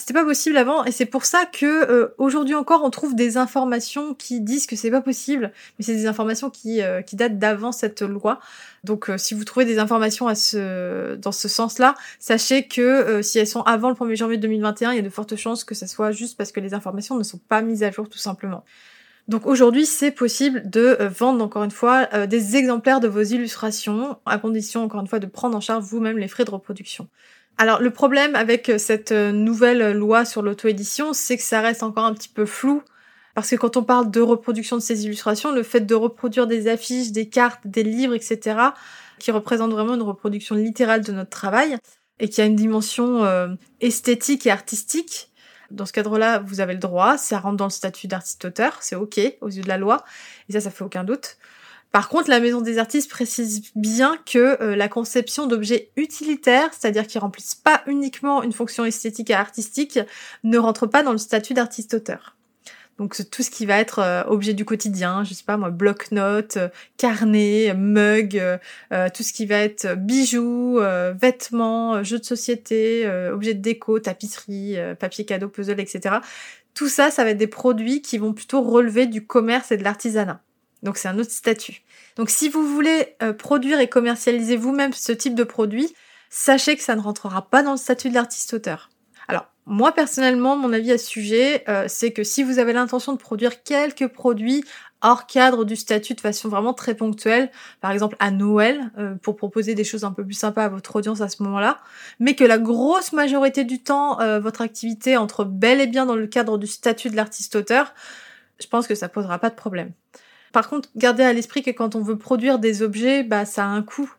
c'était 0.00 0.14
pas 0.14 0.24
possible 0.24 0.56
avant. 0.56 0.84
Et 0.84 0.92
c'est 0.92 1.04
pour 1.04 1.26
ça 1.26 1.44
que 1.44 1.66
euh, 1.66 2.14
aujourd'hui 2.16 2.54
encore, 2.54 2.82
on 2.82 2.90
trouve 2.90 3.14
des 3.14 3.36
informations 3.36 4.14
qui 4.14 4.40
disent 4.40 4.66
que 4.66 4.74
c'est 4.74 4.90
pas 4.90 5.02
possible, 5.02 5.52
mais 5.78 5.84
c'est 5.84 5.94
des 5.94 6.06
informations 6.06 6.48
qui, 6.48 6.80
euh, 6.80 7.02
qui 7.02 7.16
datent 7.16 7.38
d'avant 7.38 7.70
cette 7.70 8.00
loi. 8.00 8.40
Donc, 8.82 9.10
euh, 9.10 9.18
si 9.18 9.34
vous 9.34 9.44
trouvez 9.44 9.66
des 9.66 9.78
informations 9.78 10.26
à 10.26 10.34
ce, 10.34 11.16
dans 11.16 11.32
ce 11.32 11.48
sens-là, 11.48 11.94
sachez 12.18 12.66
que 12.66 13.20
si 13.22 13.38
elles 13.38 13.46
sont 13.46 13.60
avant 13.62 13.90
le 13.90 13.94
1er 13.94 14.16
janvier 14.16 14.38
2021, 14.38 14.92
il 14.92 14.96
y 14.96 14.98
a 14.98 15.02
de 15.02 15.10
fortes 15.10 15.36
chances 15.36 15.64
que 15.64 15.74
ça 15.74 15.86
soit 15.86 16.12
juste 16.12 16.38
parce 16.38 16.50
que 16.50 16.60
les 16.60 16.72
informations 16.72 17.16
ne 17.16 17.22
sont 17.22 17.38
pas 17.38 17.60
mises 17.60 17.82
à 17.82 17.90
jour 17.90 18.08
tout 18.08 18.18
simplement. 18.18 18.64
Donc 19.28 19.46
aujourd'hui, 19.46 19.84
c'est 19.84 20.10
possible 20.10 20.68
de 20.68 20.96
vendre 21.02 21.44
encore 21.44 21.62
une 21.62 21.70
fois 21.70 22.06
des 22.26 22.56
exemplaires 22.56 23.00
de 23.00 23.06
vos 23.06 23.22
illustrations, 23.22 24.18
à 24.24 24.38
condition 24.38 24.82
encore 24.82 25.02
une 25.02 25.06
fois 25.06 25.18
de 25.18 25.26
prendre 25.26 25.56
en 25.56 25.60
charge 25.60 25.84
vous-même 25.84 26.18
les 26.18 26.26
frais 26.26 26.44
de 26.44 26.50
reproduction. 26.50 27.06
Alors 27.60 27.82
le 27.82 27.90
problème 27.90 28.36
avec 28.36 28.70
euh, 28.70 28.78
cette 28.78 29.12
nouvelle 29.12 29.92
loi 29.92 30.24
sur 30.24 30.40
l'auto-édition, 30.40 31.12
c'est 31.12 31.36
que 31.36 31.42
ça 31.42 31.60
reste 31.60 31.82
encore 31.82 32.06
un 32.06 32.14
petit 32.14 32.30
peu 32.30 32.46
flou. 32.46 32.82
Parce 33.34 33.50
que 33.50 33.56
quand 33.56 33.76
on 33.76 33.82
parle 33.82 34.10
de 34.10 34.22
reproduction 34.22 34.76
de 34.76 34.80
ces 34.80 35.04
illustrations, 35.04 35.52
le 35.52 35.62
fait 35.62 35.80
de 35.80 35.94
reproduire 35.94 36.46
des 36.46 36.68
affiches, 36.68 37.12
des 37.12 37.28
cartes, 37.28 37.60
des 37.66 37.82
livres, 37.82 38.14
etc., 38.14 38.56
qui 39.18 39.30
représentent 39.30 39.72
vraiment 39.72 39.94
une 39.94 40.00
reproduction 40.00 40.54
littérale 40.54 41.02
de 41.02 41.12
notre 41.12 41.28
travail, 41.28 41.76
et 42.18 42.30
qui 42.30 42.40
a 42.40 42.46
une 42.46 42.56
dimension 42.56 43.24
esthétique 43.80 44.46
et 44.46 44.50
artistique, 44.50 45.30
dans 45.70 45.86
ce 45.86 45.92
cadre-là, 45.92 46.38
vous 46.40 46.60
avez 46.60 46.72
le 46.72 46.80
droit, 46.80 47.18
ça 47.18 47.38
rentre 47.38 47.56
dans 47.56 47.66
le 47.66 47.70
statut 47.70 48.08
d'artiste-auteur, 48.08 48.78
c'est 48.80 48.96
ok 48.96 49.20
aux 49.40 49.48
yeux 49.48 49.62
de 49.62 49.68
la 49.68 49.78
loi, 49.78 50.04
et 50.48 50.52
ça, 50.54 50.60
ça 50.60 50.70
fait 50.70 50.84
aucun 50.84 51.04
doute. 51.04 51.36
Par 51.92 52.08
contre, 52.08 52.30
la 52.30 52.38
Maison 52.38 52.60
des 52.60 52.78
artistes 52.78 53.10
précise 53.10 53.72
bien 53.74 54.16
que 54.24 54.62
euh, 54.62 54.76
la 54.76 54.88
conception 54.88 55.46
d'objets 55.46 55.90
utilitaires, 55.96 56.70
c'est-à-dire 56.72 57.06
qui 57.06 57.18
remplissent 57.18 57.56
pas 57.56 57.82
uniquement 57.86 58.42
une 58.42 58.52
fonction 58.52 58.84
esthétique 58.84 59.30
et 59.30 59.34
artistique, 59.34 59.98
ne 60.44 60.58
rentre 60.58 60.86
pas 60.86 61.02
dans 61.02 61.12
le 61.12 61.18
statut 61.18 61.52
d'artiste-auteur. 61.52 62.36
Donc 62.98 63.16
tout 63.30 63.42
ce 63.42 63.50
qui 63.50 63.66
va 63.66 63.78
être 63.78 63.98
euh, 63.98 64.22
objet 64.26 64.54
du 64.54 64.64
quotidien, 64.64 65.24
je 65.24 65.34
sais 65.34 65.42
pas 65.42 65.56
moi, 65.56 65.70
bloc-notes, 65.70 66.58
euh, 66.58 66.68
carnet, 66.96 67.74
mug, 67.74 68.40
tout 69.14 69.22
ce 69.24 69.32
qui 69.32 69.46
va 69.46 69.56
être 69.56 69.96
bijoux, 69.96 70.78
vêtements, 71.20 72.04
jeux 72.04 72.18
de 72.18 72.24
société, 72.24 73.08
objets 73.32 73.54
de 73.54 73.62
déco, 73.62 73.98
tapisserie, 73.98 74.76
papier 74.98 75.24
cadeau, 75.24 75.48
puzzle, 75.48 75.80
etc. 75.80 76.16
Tout 76.74 76.88
ça, 76.88 77.10
ça 77.10 77.24
va 77.24 77.30
être 77.30 77.38
des 77.38 77.48
produits 77.48 78.00
qui 78.00 78.18
vont 78.18 78.32
plutôt 78.32 78.62
relever 78.62 79.06
du 79.06 79.26
commerce 79.26 79.72
et 79.72 79.76
de 79.76 79.82
l'artisanat. 79.82 80.40
Donc 80.82 80.96
c'est 80.96 81.08
un 81.08 81.18
autre 81.18 81.30
statut. 81.30 81.82
Donc 82.20 82.28
si 82.28 82.50
vous 82.50 82.66
voulez 82.66 83.16
produire 83.38 83.80
et 83.80 83.88
commercialiser 83.88 84.58
vous-même 84.58 84.92
ce 84.92 85.10
type 85.10 85.34
de 85.34 85.42
produit, 85.42 85.94
sachez 86.28 86.76
que 86.76 86.82
ça 86.82 86.94
ne 86.94 87.00
rentrera 87.00 87.48
pas 87.48 87.62
dans 87.62 87.70
le 87.70 87.78
statut 87.78 88.10
de 88.10 88.14
l'artiste-auteur. 88.14 88.90
Alors, 89.26 89.46
moi 89.64 89.92
personnellement, 89.92 90.54
mon 90.54 90.70
avis 90.74 90.92
à 90.92 90.98
ce 90.98 91.06
sujet, 91.06 91.64
euh, 91.70 91.86
c'est 91.88 92.12
que 92.12 92.22
si 92.22 92.42
vous 92.42 92.58
avez 92.58 92.74
l'intention 92.74 93.14
de 93.14 93.16
produire 93.16 93.62
quelques 93.62 94.08
produits 94.08 94.62
hors 95.00 95.26
cadre 95.26 95.64
du 95.64 95.76
statut 95.76 96.12
de 96.12 96.20
façon 96.20 96.50
vraiment 96.50 96.74
très 96.74 96.94
ponctuelle, 96.94 97.50
par 97.80 97.90
exemple 97.90 98.16
à 98.18 98.30
Noël, 98.30 98.90
euh, 98.98 99.14
pour 99.14 99.36
proposer 99.36 99.74
des 99.74 99.84
choses 99.84 100.04
un 100.04 100.12
peu 100.12 100.22
plus 100.22 100.34
sympas 100.34 100.64
à 100.64 100.68
votre 100.68 100.94
audience 100.96 101.22
à 101.22 101.30
ce 101.30 101.42
moment-là, 101.42 101.78
mais 102.18 102.34
que 102.34 102.44
la 102.44 102.58
grosse 102.58 103.14
majorité 103.14 103.64
du 103.64 103.82
temps, 103.82 104.20
euh, 104.20 104.40
votre 104.40 104.60
activité 104.60 105.16
entre 105.16 105.44
bel 105.44 105.80
et 105.80 105.86
bien 105.86 106.04
dans 106.04 106.16
le 106.16 106.26
cadre 106.26 106.58
du 106.58 106.66
statut 106.66 107.08
de 107.08 107.16
l'artiste-auteur, 107.16 107.94
je 108.60 108.66
pense 108.66 108.86
que 108.86 108.94
ça 108.94 109.08
posera 109.08 109.38
pas 109.38 109.48
de 109.48 109.54
problème. 109.54 109.92
Par 110.52 110.68
contre, 110.68 110.88
gardez 110.96 111.22
à 111.22 111.32
l'esprit 111.32 111.62
que 111.62 111.70
quand 111.70 111.94
on 111.94 112.02
veut 112.02 112.18
produire 112.18 112.58
des 112.58 112.82
objets, 112.82 113.22
bah, 113.22 113.44
ça 113.44 113.64
a 113.64 113.68
un 113.68 113.82
coût 113.82 114.10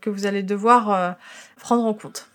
que 0.00 0.10
vous 0.10 0.26
allez 0.26 0.42
devoir 0.42 1.16
prendre 1.56 1.84
en 1.84 1.94
compte. 1.94 2.30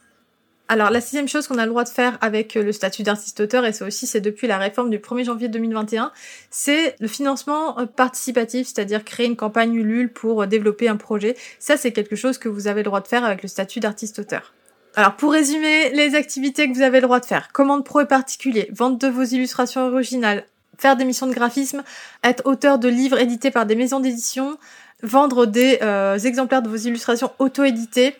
Alors 0.68 0.90
la 0.90 1.00
sixième 1.00 1.28
chose 1.28 1.48
qu'on 1.48 1.60
a 1.60 1.66
le 1.66 1.70
droit 1.70 1.84
de 1.84 1.90
faire 1.90 2.18
avec 2.22 2.58
euh, 2.58 2.64
le 2.64 2.72
statut 2.72 3.04
d'artiste-auteur, 3.04 3.66
et 3.66 3.74
c'est 3.74 3.86
aussi 3.86 4.08
c'est 4.08 4.22
depuis 4.22 4.48
la 4.48 4.58
réforme 4.58 4.90
du 4.90 4.98
1er 4.98 5.26
janvier 5.26 5.48
2021, 5.48 6.12
c'est 6.50 6.96
le 7.00 7.08
financement 7.08 7.80
euh, 7.80 7.86
participatif, 7.86 8.68
c'est-à-dire 8.68 9.04
créer 9.04 9.28
une 9.28 9.36
campagne 9.36 9.76
Ulule 9.76 10.12
pour 10.12 10.42
euh, 10.42 10.48
développer 10.48 10.88
un 10.88 10.98
projet. 10.98 11.38
Ça 11.60 11.78
c'est 11.78 11.92
quelque 11.92 12.16
chose 12.16 12.40
que 12.40 12.50
vous 12.50 12.68
avez 12.68 12.80
le 12.80 12.86
droit 12.86 13.02
de 13.02 13.08
faire 13.08 13.24
avec 13.24 13.44
le 13.44 13.48
statut 13.48 13.80
d'artiste-auteur. 13.80 14.54
Alors 14.96 15.16
pour 15.16 15.34
résumer 15.34 15.92
les 15.92 16.16
activités 16.16 16.68
que 16.68 16.74
vous 16.74 16.82
avez 16.82 17.00
le 17.00 17.06
droit 17.06 17.20
de 17.20 17.26
faire, 17.26 17.52
commande 17.52 17.86
pro 17.86 18.02
et 18.02 18.08
particulier, 18.08 18.68
vente 18.74 19.00
de 19.00 19.08
vos 19.08 19.24
illustrations 19.24 19.86
originales, 19.86 20.46
faire 20.78 20.96
des 20.96 21.06
missions 21.06 21.28
de 21.28 21.34
graphisme, 21.34 21.84
être 22.24 22.46
auteur 22.46 22.80
de 22.80 22.88
livres 22.88 23.20
édités 23.20 23.52
par 23.52 23.66
des 23.66 23.76
maisons 23.76 24.00
d'édition, 24.00 24.58
vendre 25.04 25.46
des 25.46 25.80
exemplaires 26.26 26.62
de 26.62 26.70
vos 26.70 26.76
illustrations 26.76 27.32
auto-éditées, 27.40 28.16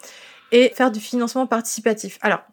et 0.52 0.72
faire 0.76 0.92
du 0.92 1.00
financement 1.00 1.48
participatif. 1.48 2.20
Alors, 2.22 2.44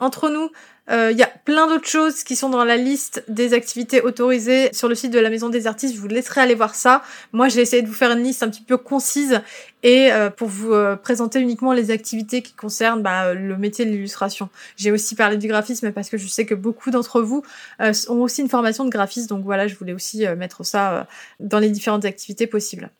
entre 0.00 0.30
nous, 0.30 0.50
euh, 0.90 1.10
il 1.10 1.18
y 1.18 1.22
a 1.22 1.30
plein 1.44 1.66
d'autres 1.66 1.88
choses 1.88 2.22
qui 2.22 2.36
sont 2.36 2.48
dans 2.48 2.64
la 2.64 2.76
liste 2.76 3.24
des 3.28 3.54
activités 3.54 4.00
autorisées 4.00 4.72
sur 4.72 4.88
le 4.88 4.94
site 4.94 5.12
de 5.12 5.18
la 5.18 5.30
Maison 5.30 5.48
des 5.48 5.66
Artistes. 5.66 5.94
Je 5.94 6.00
vous 6.00 6.08
laisserai 6.08 6.42
aller 6.42 6.54
voir 6.54 6.74
ça. 6.74 7.02
Moi, 7.32 7.48
j'ai 7.48 7.60
essayé 7.60 7.82
de 7.82 7.88
vous 7.88 7.94
faire 7.94 8.10
une 8.12 8.22
liste 8.22 8.42
un 8.42 8.48
petit 8.48 8.62
peu 8.62 8.76
concise 8.76 9.40
et 9.82 10.12
euh, 10.12 10.30
pour 10.30 10.48
vous 10.48 10.72
euh, 10.72 10.96
présenter 10.96 11.40
uniquement 11.40 11.72
les 11.72 11.90
activités 11.90 12.42
qui 12.42 12.52
concernent 12.52 13.02
bah, 13.02 13.34
le 13.34 13.56
métier 13.56 13.84
de 13.84 13.90
l'illustration. 13.90 14.48
J'ai 14.76 14.92
aussi 14.92 15.14
parlé 15.14 15.36
du 15.36 15.48
graphisme 15.48 15.92
parce 15.92 16.08
que 16.08 16.18
je 16.18 16.28
sais 16.28 16.46
que 16.46 16.54
beaucoup 16.54 16.90
d'entre 16.90 17.20
vous 17.20 17.42
ont 17.80 18.22
aussi 18.22 18.42
une 18.42 18.48
formation 18.48 18.84
de 18.84 18.90
graphiste. 18.90 19.28
Donc 19.28 19.44
voilà, 19.44 19.66
je 19.66 19.74
voulais 19.74 19.92
aussi 19.92 20.26
mettre 20.36 20.64
ça 20.64 21.06
dans 21.40 21.58
les 21.58 21.70
différentes 21.70 22.04
activités 22.04 22.46
possibles. 22.46 22.90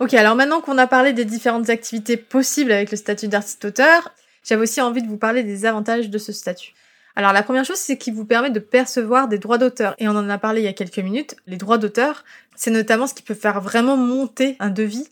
Ok, 0.00 0.14
alors 0.14 0.34
maintenant 0.34 0.62
qu'on 0.62 0.78
a 0.78 0.86
parlé 0.86 1.12
des 1.12 1.26
différentes 1.26 1.68
activités 1.68 2.16
possibles 2.16 2.72
avec 2.72 2.90
le 2.90 2.96
statut 2.96 3.28
d'artiste-auteur, 3.28 4.14
j'avais 4.42 4.62
aussi 4.62 4.80
envie 4.80 5.02
de 5.02 5.08
vous 5.08 5.18
parler 5.18 5.42
des 5.42 5.66
avantages 5.66 6.08
de 6.08 6.18
ce 6.18 6.32
statut. 6.32 6.72
Alors 7.20 7.34
la 7.34 7.42
première 7.42 7.66
chose, 7.66 7.76
c'est 7.76 7.98
qu'il 7.98 8.14
vous 8.14 8.24
permet 8.24 8.48
de 8.48 8.60
percevoir 8.60 9.28
des 9.28 9.36
droits 9.36 9.58
d'auteur. 9.58 9.94
Et 9.98 10.08
on 10.08 10.12
en 10.12 10.30
a 10.30 10.38
parlé 10.38 10.62
il 10.62 10.64
y 10.64 10.68
a 10.68 10.72
quelques 10.72 11.00
minutes. 11.00 11.36
Les 11.46 11.58
droits 11.58 11.76
d'auteur, 11.76 12.24
c'est 12.56 12.70
notamment 12.70 13.06
ce 13.06 13.12
qui 13.12 13.22
peut 13.22 13.34
faire 13.34 13.60
vraiment 13.60 13.98
monter 13.98 14.56
un 14.58 14.70
devis 14.70 15.06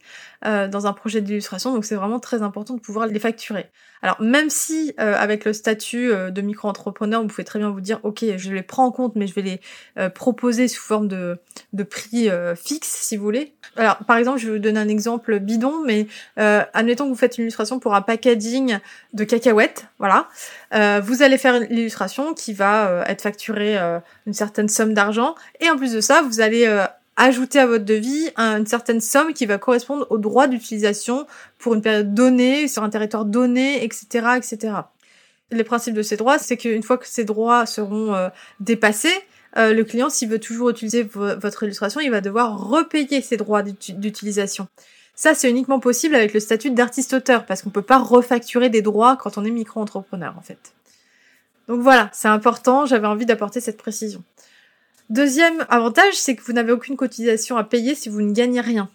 euh, 0.46 0.68
dans 0.68 0.86
un 0.86 0.92
projet 0.92 1.20
d'illustration. 1.20 1.74
Donc 1.74 1.84
c'est 1.84 1.96
vraiment 1.96 2.20
très 2.20 2.42
important 2.42 2.74
de 2.74 2.80
pouvoir 2.80 3.08
les 3.08 3.18
facturer. 3.18 3.66
Alors 4.02 4.20
même 4.20 4.50
si 4.50 4.94
euh, 5.00 5.16
avec 5.18 5.44
le 5.44 5.52
statut 5.52 6.12
euh, 6.12 6.30
de 6.30 6.40
micro-entrepreneur, 6.42 7.20
vous 7.20 7.26
pouvez 7.26 7.42
très 7.42 7.58
bien 7.58 7.70
vous 7.70 7.80
dire, 7.80 7.98
ok, 8.04 8.24
je 8.36 8.52
les 8.52 8.62
prends 8.62 8.84
en 8.84 8.92
compte, 8.92 9.16
mais 9.16 9.26
je 9.26 9.34
vais 9.34 9.42
les 9.42 9.60
proposer 10.10 10.68
sous 10.68 10.80
forme 10.80 11.08
de, 11.08 11.40
de 11.72 11.82
prix 11.82 12.30
fixe, 12.54 12.86
si 12.86 13.16
vous 13.16 13.24
voulez. 13.24 13.52
Alors 13.76 13.96
par 14.06 14.16
exemple, 14.16 14.38
je 14.38 14.46
vais 14.46 14.52
vous 14.52 14.58
donner 14.62 14.78
un 14.78 14.88
exemple 14.88 15.40
bidon, 15.40 15.82
mais 15.84 16.06
admettons 16.36 17.04
que 17.06 17.10
vous 17.10 17.16
faites 17.16 17.36
une 17.38 17.42
illustration 17.42 17.80
pour 17.80 17.96
un 17.96 18.02
packaging 18.02 18.78
de 19.14 19.24
cacahuètes, 19.24 19.86
voilà. 19.98 20.28
vous 21.00 21.22
allez 21.22 21.38
faire 21.38 21.58
l'illustration 21.58 22.34
qui 22.34 22.52
va 22.52 23.02
être 23.08 23.22
facturée 23.22 23.76
une 24.26 24.34
certaine 24.34 24.68
somme 24.68 24.94
d'argent, 24.94 25.34
et 25.60 25.68
en 25.68 25.76
plus 25.76 25.92
de 25.92 26.00
ça, 26.00 26.22
vous 26.22 26.40
allez 26.40 26.86
ajouter 27.18 27.58
à 27.58 27.66
votre 27.66 27.84
devis 27.84 28.30
une 28.36 28.66
certaine 28.66 29.00
somme 29.00 29.34
qui 29.34 29.44
va 29.44 29.58
correspondre 29.58 30.06
au 30.10 30.18
droit 30.18 30.46
d'utilisation 30.46 31.26
pour 31.58 31.74
une 31.74 31.82
période 31.82 32.14
donnée, 32.14 32.68
sur 32.68 32.82
un 32.84 32.90
territoire 32.90 33.24
donné, 33.24 33.84
etc., 33.84 34.28
etc. 34.36 34.74
Les 35.50 35.64
principes 35.64 35.94
de 35.94 36.02
ces 36.02 36.16
droits, 36.16 36.38
c'est 36.38 36.56
qu'une 36.56 36.82
fois 36.82 36.96
que 36.96 37.08
ces 37.08 37.24
droits 37.24 37.66
seront 37.66 38.14
euh, 38.14 38.28
dépassés, 38.60 39.12
euh, 39.56 39.72
le 39.72 39.82
client, 39.82 40.10
s'il 40.10 40.28
veut 40.28 40.38
toujours 40.38 40.70
utiliser 40.70 41.02
votre 41.02 41.62
illustration, 41.64 42.00
il 42.00 42.10
va 42.10 42.20
devoir 42.20 42.68
repayer 42.68 43.20
ses 43.20 43.36
droits 43.36 43.62
d'utilisation. 43.62 44.68
Ça, 45.14 45.34
c'est 45.34 45.50
uniquement 45.50 45.80
possible 45.80 46.14
avec 46.14 46.32
le 46.32 46.38
statut 46.38 46.70
d'artiste-auteur, 46.70 47.44
parce 47.46 47.62
qu'on 47.62 47.70
peut 47.70 47.82
pas 47.82 47.98
refacturer 47.98 48.68
des 48.68 48.82
droits 48.82 49.16
quand 49.16 49.38
on 49.38 49.44
est 49.44 49.50
micro-entrepreneur, 49.50 50.34
en 50.38 50.42
fait. 50.42 50.74
Donc 51.66 51.80
voilà, 51.80 52.08
c'est 52.12 52.28
important, 52.28 52.86
j'avais 52.86 53.06
envie 53.06 53.26
d'apporter 53.26 53.60
cette 53.60 53.78
précision. 53.78 54.22
Deuxième 55.10 55.64
avantage, 55.70 56.14
c'est 56.14 56.36
que 56.36 56.42
vous 56.42 56.52
n'avez 56.52 56.70
aucune 56.70 56.96
cotisation 56.96 57.56
à 57.56 57.64
payer 57.64 57.94
si 57.94 58.10
vous 58.10 58.20
ne 58.20 58.32
gagnez 58.32 58.60
rien. 58.60 58.90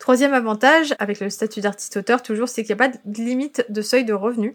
Troisième 0.00 0.34
avantage, 0.34 0.94
avec 0.98 1.20
le 1.20 1.30
statut 1.30 1.60
d'artiste-auteur 1.60 2.20
toujours, 2.22 2.48
c'est 2.48 2.64
qu'il 2.64 2.74
n'y 2.74 2.82
a 2.82 2.88
pas 2.88 2.96
de 3.04 3.22
limite 3.22 3.64
de 3.68 3.80
seuil 3.80 4.04
de 4.04 4.12
revenus. 4.12 4.54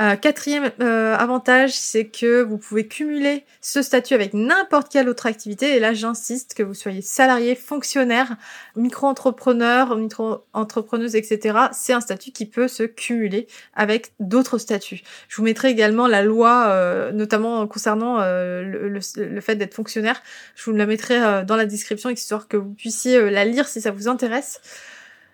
Euh, 0.00 0.16
quatrième 0.16 0.72
euh, 0.80 1.14
avantage, 1.14 1.72
c'est 1.72 2.06
que 2.06 2.42
vous 2.42 2.58
pouvez 2.58 2.88
cumuler 2.88 3.44
ce 3.60 3.80
statut 3.80 4.14
avec 4.14 4.34
n'importe 4.34 4.90
quelle 4.90 5.08
autre 5.08 5.26
activité. 5.26 5.76
Et 5.76 5.78
là, 5.78 5.94
j'insiste 5.94 6.54
que 6.54 6.64
vous 6.64 6.74
soyez 6.74 7.00
salarié, 7.00 7.54
fonctionnaire, 7.54 8.36
micro-entrepreneur, 8.74 9.96
micro-entrepreneuse, 9.96 11.14
etc. 11.14 11.58
C'est 11.72 11.92
un 11.92 12.00
statut 12.00 12.32
qui 12.32 12.46
peut 12.46 12.66
se 12.66 12.82
cumuler 12.82 13.46
avec 13.74 14.12
d'autres 14.18 14.58
statuts. 14.58 15.02
Je 15.28 15.36
vous 15.36 15.44
mettrai 15.44 15.70
également 15.70 16.08
la 16.08 16.22
loi, 16.22 16.66
euh, 16.68 17.12
notamment 17.12 17.64
concernant 17.68 18.18
le, 18.18 18.88
le, 18.88 19.40
fait 19.40 19.54
d'être 19.54 19.74
fonctionnaire. 19.74 20.20
Je 20.56 20.64
vous 20.64 20.76
la 20.76 20.86
mettrai 20.86 21.44
dans 21.44 21.56
la 21.56 21.66
description, 21.66 22.10
histoire 22.10 22.48
que 22.48 22.56
vous 22.56 22.72
puissiez 22.72 23.30
la 23.30 23.44
lire 23.44 23.68
si 23.68 23.80
ça 23.80 23.92
vous 23.92 24.08
intéresse. 24.08 24.60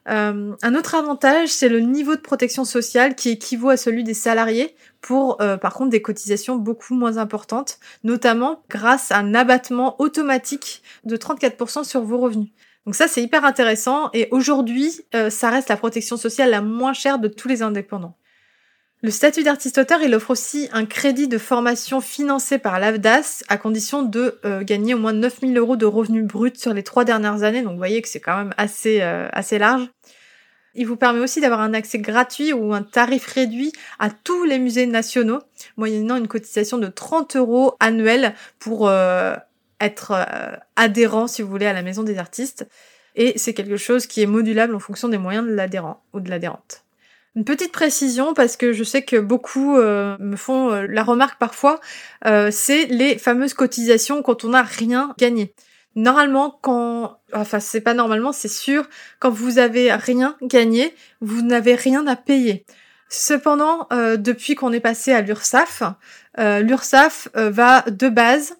Euh, 0.08 0.54
un 0.62 0.74
autre 0.74 0.94
avantage, 0.94 1.48
c'est 1.48 1.68
le 1.68 1.80
niveau 1.80 2.16
de 2.16 2.20
protection 2.20 2.64
sociale 2.64 3.14
qui 3.14 3.30
équivaut 3.30 3.68
à 3.68 3.76
celui 3.76 4.04
des 4.04 4.14
salariés 4.14 4.74
pour, 5.00 5.40
euh, 5.40 5.56
par 5.56 5.74
contre, 5.74 5.90
des 5.90 6.02
cotisations 6.02 6.56
beaucoup 6.56 6.94
moins 6.94 7.18
importantes, 7.18 7.78
notamment 8.04 8.62
grâce 8.68 9.10
à 9.10 9.18
un 9.18 9.34
abattement 9.34 10.00
automatique 10.00 10.82
de 11.04 11.16
34% 11.16 11.84
sur 11.84 12.02
vos 12.02 12.18
revenus. 12.18 12.48
Donc 12.86 12.94
ça, 12.94 13.08
c'est 13.08 13.22
hyper 13.22 13.44
intéressant 13.44 14.10
et 14.14 14.28
aujourd'hui, 14.30 15.00
euh, 15.14 15.28
ça 15.28 15.50
reste 15.50 15.68
la 15.68 15.76
protection 15.76 16.16
sociale 16.16 16.50
la 16.50 16.62
moins 16.62 16.94
chère 16.94 17.18
de 17.18 17.28
tous 17.28 17.48
les 17.48 17.62
indépendants. 17.62 18.16
Le 19.02 19.10
statut 19.10 19.42
d'artiste-auteur, 19.42 20.02
il 20.02 20.14
offre 20.14 20.30
aussi 20.30 20.68
un 20.72 20.84
crédit 20.84 21.26
de 21.26 21.38
formation 21.38 22.02
financé 22.02 22.58
par 22.58 22.78
l'AFDAS 22.78 23.44
à 23.48 23.56
condition 23.56 24.02
de 24.02 24.38
gagner 24.62 24.92
au 24.92 24.98
moins 24.98 25.14
9000 25.14 25.56
euros 25.56 25.76
de 25.76 25.86
revenus 25.86 26.26
bruts 26.26 26.52
sur 26.54 26.74
les 26.74 26.82
trois 26.82 27.04
dernières 27.04 27.42
années. 27.42 27.62
Donc 27.62 27.72
vous 27.72 27.78
voyez 27.78 28.02
que 28.02 28.08
c'est 28.08 28.20
quand 28.20 28.36
même 28.36 28.54
assez, 28.58 29.00
assez 29.00 29.58
large. 29.58 29.88
Il 30.74 30.86
vous 30.86 30.96
permet 30.96 31.20
aussi 31.20 31.40
d'avoir 31.40 31.60
un 31.60 31.74
accès 31.74 31.98
gratuit 31.98 32.52
ou 32.52 32.72
un 32.72 32.82
tarif 32.82 33.26
réduit 33.26 33.72
à 33.98 34.08
tous 34.10 34.44
les 34.44 34.58
musées 34.58 34.86
nationaux, 34.86 35.40
moyennant 35.76 36.16
une 36.16 36.28
cotisation 36.28 36.78
de 36.78 36.86
30 36.86 37.36
euros 37.36 37.74
annuels 37.80 38.34
pour 38.60 38.88
euh, 38.88 39.34
être 39.80 40.12
euh, 40.12 40.56
adhérent, 40.76 41.26
si 41.26 41.42
vous 41.42 41.48
voulez, 41.48 41.66
à 41.66 41.72
la 41.72 41.82
maison 41.82 42.04
des 42.04 42.18
artistes. 42.18 42.68
Et 43.16 43.36
c'est 43.36 43.54
quelque 43.54 43.76
chose 43.76 44.06
qui 44.06 44.22
est 44.22 44.26
modulable 44.26 44.74
en 44.74 44.78
fonction 44.78 45.08
des 45.08 45.18
moyens 45.18 45.44
de 45.44 45.52
l'adhérent 45.52 46.04
ou 46.12 46.20
de 46.20 46.30
l'adhérente. 46.30 46.84
Une 47.36 47.44
petite 47.44 47.72
précision 47.72 48.34
parce 48.34 48.56
que 48.56 48.72
je 48.72 48.82
sais 48.82 49.02
que 49.02 49.16
beaucoup 49.16 49.76
euh, 49.76 50.16
me 50.18 50.36
font 50.36 50.70
la 50.70 51.02
remarque 51.04 51.38
parfois, 51.38 51.80
c'est 52.50 52.86
les 52.86 53.18
fameuses 53.18 53.54
cotisations 53.54 54.22
quand 54.22 54.44
on 54.44 54.50
n'a 54.50 54.62
rien 54.62 55.14
gagné. 55.18 55.54
Normalement, 55.96 56.58
quand, 56.62 57.18
enfin 57.32 57.58
c'est 57.58 57.80
pas 57.80 57.94
normalement, 57.94 58.32
c'est 58.32 58.48
sûr, 58.48 58.88
quand 59.18 59.30
vous 59.30 59.58
avez 59.58 59.92
rien 59.92 60.36
gagné, 60.42 60.94
vous 61.20 61.42
n'avez 61.42 61.74
rien 61.74 62.06
à 62.06 62.16
payer. 62.16 62.64
Cependant, 63.08 63.88
euh, 63.92 64.16
depuis 64.16 64.54
qu'on 64.54 64.72
est 64.72 64.80
passé 64.80 65.12
à 65.12 65.20
l'URSSAF, 65.20 65.82
euh, 66.38 66.60
l'URSSAF 66.60 67.28
euh, 67.36 67.50
va 67.50 67.82
de 67.82 68.08
base 68.08 68.56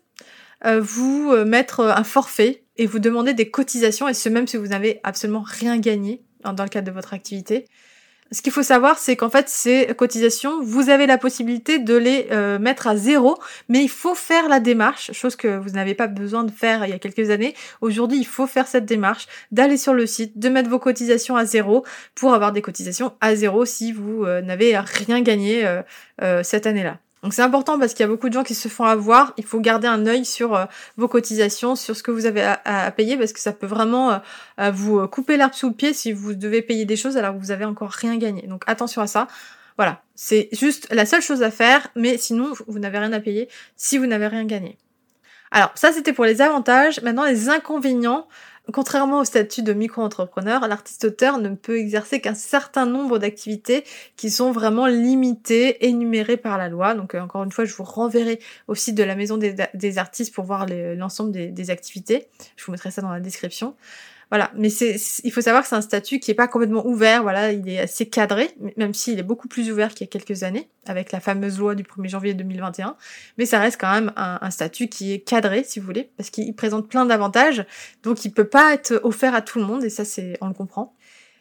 vous 0.83 1.35
mettre 1.47 1.81
un 1.81 2.05
forfait 2.05 2.65
et 2.77 2.85
vous 2.85 2.99
demander 2.99 3.33
des 3.33 3.50
cotisations, 3.50 4.09
et 4.09 4.12
ce 4.12 4.29
même 4.29 4.47
si 4.47 4.59
vous 4.59 4.67
n'avez 4.67 5.00
absolument 5.05 5.43
rien 5.43 5.79
gagné 5.79 6.23
dans 6.45 6.65
le 6.65 6.69
cadre 6.69 6.87
de 6.87 6.93
votre 6.93 7.15
activité. 7.15 7.65
Ce 8.32 8.42
qu'il 8.42 8.52
faut 8.52 8.62
savoir, 8.62 8.99
c'est 8.99 9.16
qu'en 9.16 9.28
fait, 9.28 9.49
ces 9.49 9.88
cotisations, 9.96 10.62
vous 10.62 10.88
avez 10.88 11.06
la 11.06 11.18
possibilité 11.18 11.80
de 11.80 11.96
les 11.96 12.28
euh, 12.30 12.60
mettre 12.60 12.87
à 12.87 12.96
zéro, 12.96 13.37
mais 13.68 13.82
il 13.82 13.88
faut 13.88 14.14
faire 14.14 14.49
la 14.49 14.60
démarche, 14.60 15.10
chose 15.12 15.34
que 15.34 15.49
vous 15.49 15.70
n'avez 15.70 15.94
pas 15.94 16.06
besoin 16.06 16.44
de 16.44 16.52
faire 16.52 16.87
il 16.87 16.90
y 16.90 16.92
a 16.92 17.00
quelques 17.00 17.30
années. 17.30 17.54
Aujourd'hui, 17.80 18.18
il 18.18 18.26
faut 18.26 18.46
faire 18.46 18.68
cette 18.68 18.84
démarche, 18.84 19.26
d'aller 19.50 19.76
sur 19.76 19.94
le 19.94 20.06
site, 20.06 20.38
de 20.38 20.49
mettre 20.49 20.70
vos 20.70 20.78
cotisations 20.78 21.37
à 21.37 21.44
zéro 21.44 21.84
pour 22.14 22.32
avoir 22.32 22.52
des 22.52 22.62
cotisations 22.62 23.14
à 23.20 23.34
zéro 23.34 23.64
si 23.64 23.92
vous 23.92 24.25
euh, 24.25 24.42
n'avez 24.42 24.78
rien 24.78 25.22
gagné 25.22 25.66
euh, 26.22 26.42
cette 26.44 26.66
année-là. 26.66 26.99
Donc 27.23 27.35
c'est 27.35 27.43
important 27.43 27.79
parce 27.79 27.93
qu'il 27.93 28.00
y 28.00 28.05
a 28.05 28.09
beaucoup 28.09 28.29
de 28.29 28.35
gens 28.35 28.43
qui 28.43 28.55
se 28.55 28.69
font 28.69 28.85
avoir. 28.85 29.35
Il 29.37 29.45
faut 29.45 29.61
garder 29.61 29.87
un 29.87 30.07
œil 30.07 30.25
sur 30.25 30.55
euh, 30.55 30.65
vos 30.97 31.07
cotisations, 31.07 31.77
sur 31.77 31.95
ce 31.95 32.03
que 32.03 32.11
vous 32.11 32.25
avez 32.27 32.43
à, 32.65 32.91
payer 32.93 33.19
parce 33.19 33.33
que 33.33 33.41
ça 33.41 33.53
peut 33.53 33.67
vraiment 33.67 34.21
euh, 34.59 34.71
vous 34.71 35.07
couper 35.09 35.37
l'herbe 35.37 35.53
sous 35.53 35.69
le 35.69 35.75
pied 35.75 35.93
si 35.93 36.12
vous 36.12 36.35
devez 36.35 36.62
payer 36.62 36.87
des 36.87 36.97
choses 36.97 37.17
alors 37.17 37.35
que 37.35 37.39
vous 37.39 37.50
avez 37.50 37.67
encore 37.67 37.91
rien 37.91 38.17
gagné. 38.17 38.47
Donc 38.47 38.62
attention 38.67 39.03
à 39.03 39.07
ça. 39.07 39.29
Voilà, 39.77 40.03
c'est 40.15 40.49
juste 40.53 40.89
la 40.93 41.07
seule 41.07 41.23
chose 41.23 41.43
à 41.43 41.50
faire, 41.50 41.89
mais 41.95 42.19
sinon 42.19 42.53
vous 42.67 42.79
n'avez 42.79 42.99
rien 42.99 43.12
à 43.12 43.21
payer 43.21 43.49
si 43.77 43.99
vous 43.99 44.07
n'avez 44.07 44.27
rien 44.27 44.45
gagné. 44.45 44.79
Alors 45.50 45.73
ça 45.75 45.93
c'était 45.93 46.12
pour 46.12 46.25
les 46.25 46.41
avantages. 46.41 47.00
Maintenant 47.03 47.25
les 47.25 47.49
inconvénients. 47.49 48.29
Contrairement 48.73 49.21
au 49.21 49.25
statut 49.25 49.62
de 49.62 49.73
micro-entrepreneur, 49.73 50.67
l'artiste-auteur 50.69 51.39
ne 51.39 51.50
peut 51.50 51.79
exercer 51.79 52.21
qu'un 52.21 52.35
certain 52.35 52.87
nombre 52.87 53.19
d'activités 53.19 53.85
qui 54.17 54.31
sont 54.31 54.53
vraiment 54.53 54.87
limitées, 54.87 55.87
énumérées 55.87 56.37
par 56.37 56.59
la 56.59 56.69
loi. 56.69 56.95
Donc 56.95 57.15
euh, 57.15 57.21
encore 57.21 57.43
une 57.45 57.53
fois, 57.53 57.65
je 57.65 57.75
vous 57.75 57.85
renverrai 57.85 58.41
au 58.69 58.75
site 58.75 58.95
de 58.95 59.03
la 59.03 59.15
Maison 59.15 59.37
des, 59.37 59.99
artistes 59.99 60.35
pour 60.35 60.45
voir 60.45 60.67
l'ensemble 60.67 61.33
des, 61.33 61.71
activités. 61.71 62.29
Je 62.57 62.65
vous 62.65 62.73
mettrai 62.73 62.91
ça 62.91 63.03
dans 63.03 63.11
la 63.11 63.21
description. 63.21 63.75
Voilà, 64.30 64.52
mais 64.54 64.70
c'est, 64.70 64.96
il 65.25 65.32
faut 65.32 65.40
savoir 65.40 65.64
que 65.64 65.68
c'est 65.68 65.75
un 65.75 65.80
statut 65.80 66.20
qui 66.20 66.30
est 66.30 66.34
pas 66.34 66.46
complètement 66.46 66.87
ouvert. 66.87 67.22
Voilà, 67.22 67.50
il 67.50 67.68
est 67.68 67.80
assez 67.80 68.08
cadré, 68.08 68.50
même 68.76 68.94
s'il 68.94 69.18
est 69.18 69.25
beaucoup 69.25 69.49
plus 69.49 69.72
ouvert 69.72 69.92
qu'il 69.92 70.06
y 70.06 70.08
a 70.08 70.10
quelques 70.10 70.44
années 70.44 70.68
avec 70.87 71.10
la 71.10 71.18
fameuse 71.18 71.58
loi 71.58 71.75
du 71.75 71.82
1er 71.82 72.08
janvier 72.08 72.34
2021. 72.34 72.96
Mais 73.38 73.46
ça 73.46 73.58
reste 73.58 73.80
quand 73.80 73.92
même 73.92 74.12
un, 74.16 74.50
statut 74.50 74.87
qui 74.88 75.12
est 75.12 75.18
cadré, 75.18 75.64
si 75.64 75.80
vous 75.80 75.87
voulez, 75.87 76.10
parce 76.16 76.30
qu'il 76.30 76.54
présente 76.54 76.88
plein 76.88 77.06
d'avantages. 77.06 77.64
Donc, 78.04 78.25
il 78.25 78.30
peut 78.30 78.49
pas 78.49 78.72
être 78.72 79.00
offert 79.02 79.34
à 79.34 79.42
tout 79.42 79.58
le 79.58 79.64
monde, 79.64 79.82
et 79.82 79.90
ça, 79.90 80.04
c'est, 80.04 80.38
on 80.40 80.46
le 80.46 80.54
comprend. 80.54 80.94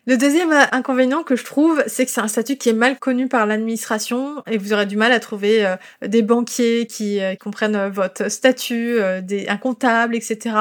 Le 0.10 0.18
deuxième 0.18 0.52
inconvénient 0.72 1.22
que 1.22 1.36
je 1.36 1.46
trouve, 1.46 1.84
c'est 1.86 2.04
que 2.04 2.10
c'est 2.10 2.20
un 2.20 2.28
statut 2.28 2.58
qui 2.58 2.70
est 2.70 2.74
mal 2.74 2.98
connu 2.98 3.28
par 3.28 3.46
l'administration 3.46 4.42
et 4.48 4.58
vous 4.58 4.74
aurez 4.74 4.88
du 4.88 4.98
mal 4.98 5.12
à 5.12 5.20
trouver 5.20 5.64
euh, 5.64 5.76
des 6.02 6.24
banquiers 6.24 6.88
qui 6.88 7.20
euh, 7.20 7.36
comprennent 7.36 7.76
euh, 7.76 7.90
votre 7.92 8.28
statut, 8.28 8.98
des, 9.22 9.48
un 9.48 9.58
comptable, 9.58 10.16
etc. 10.16 10.56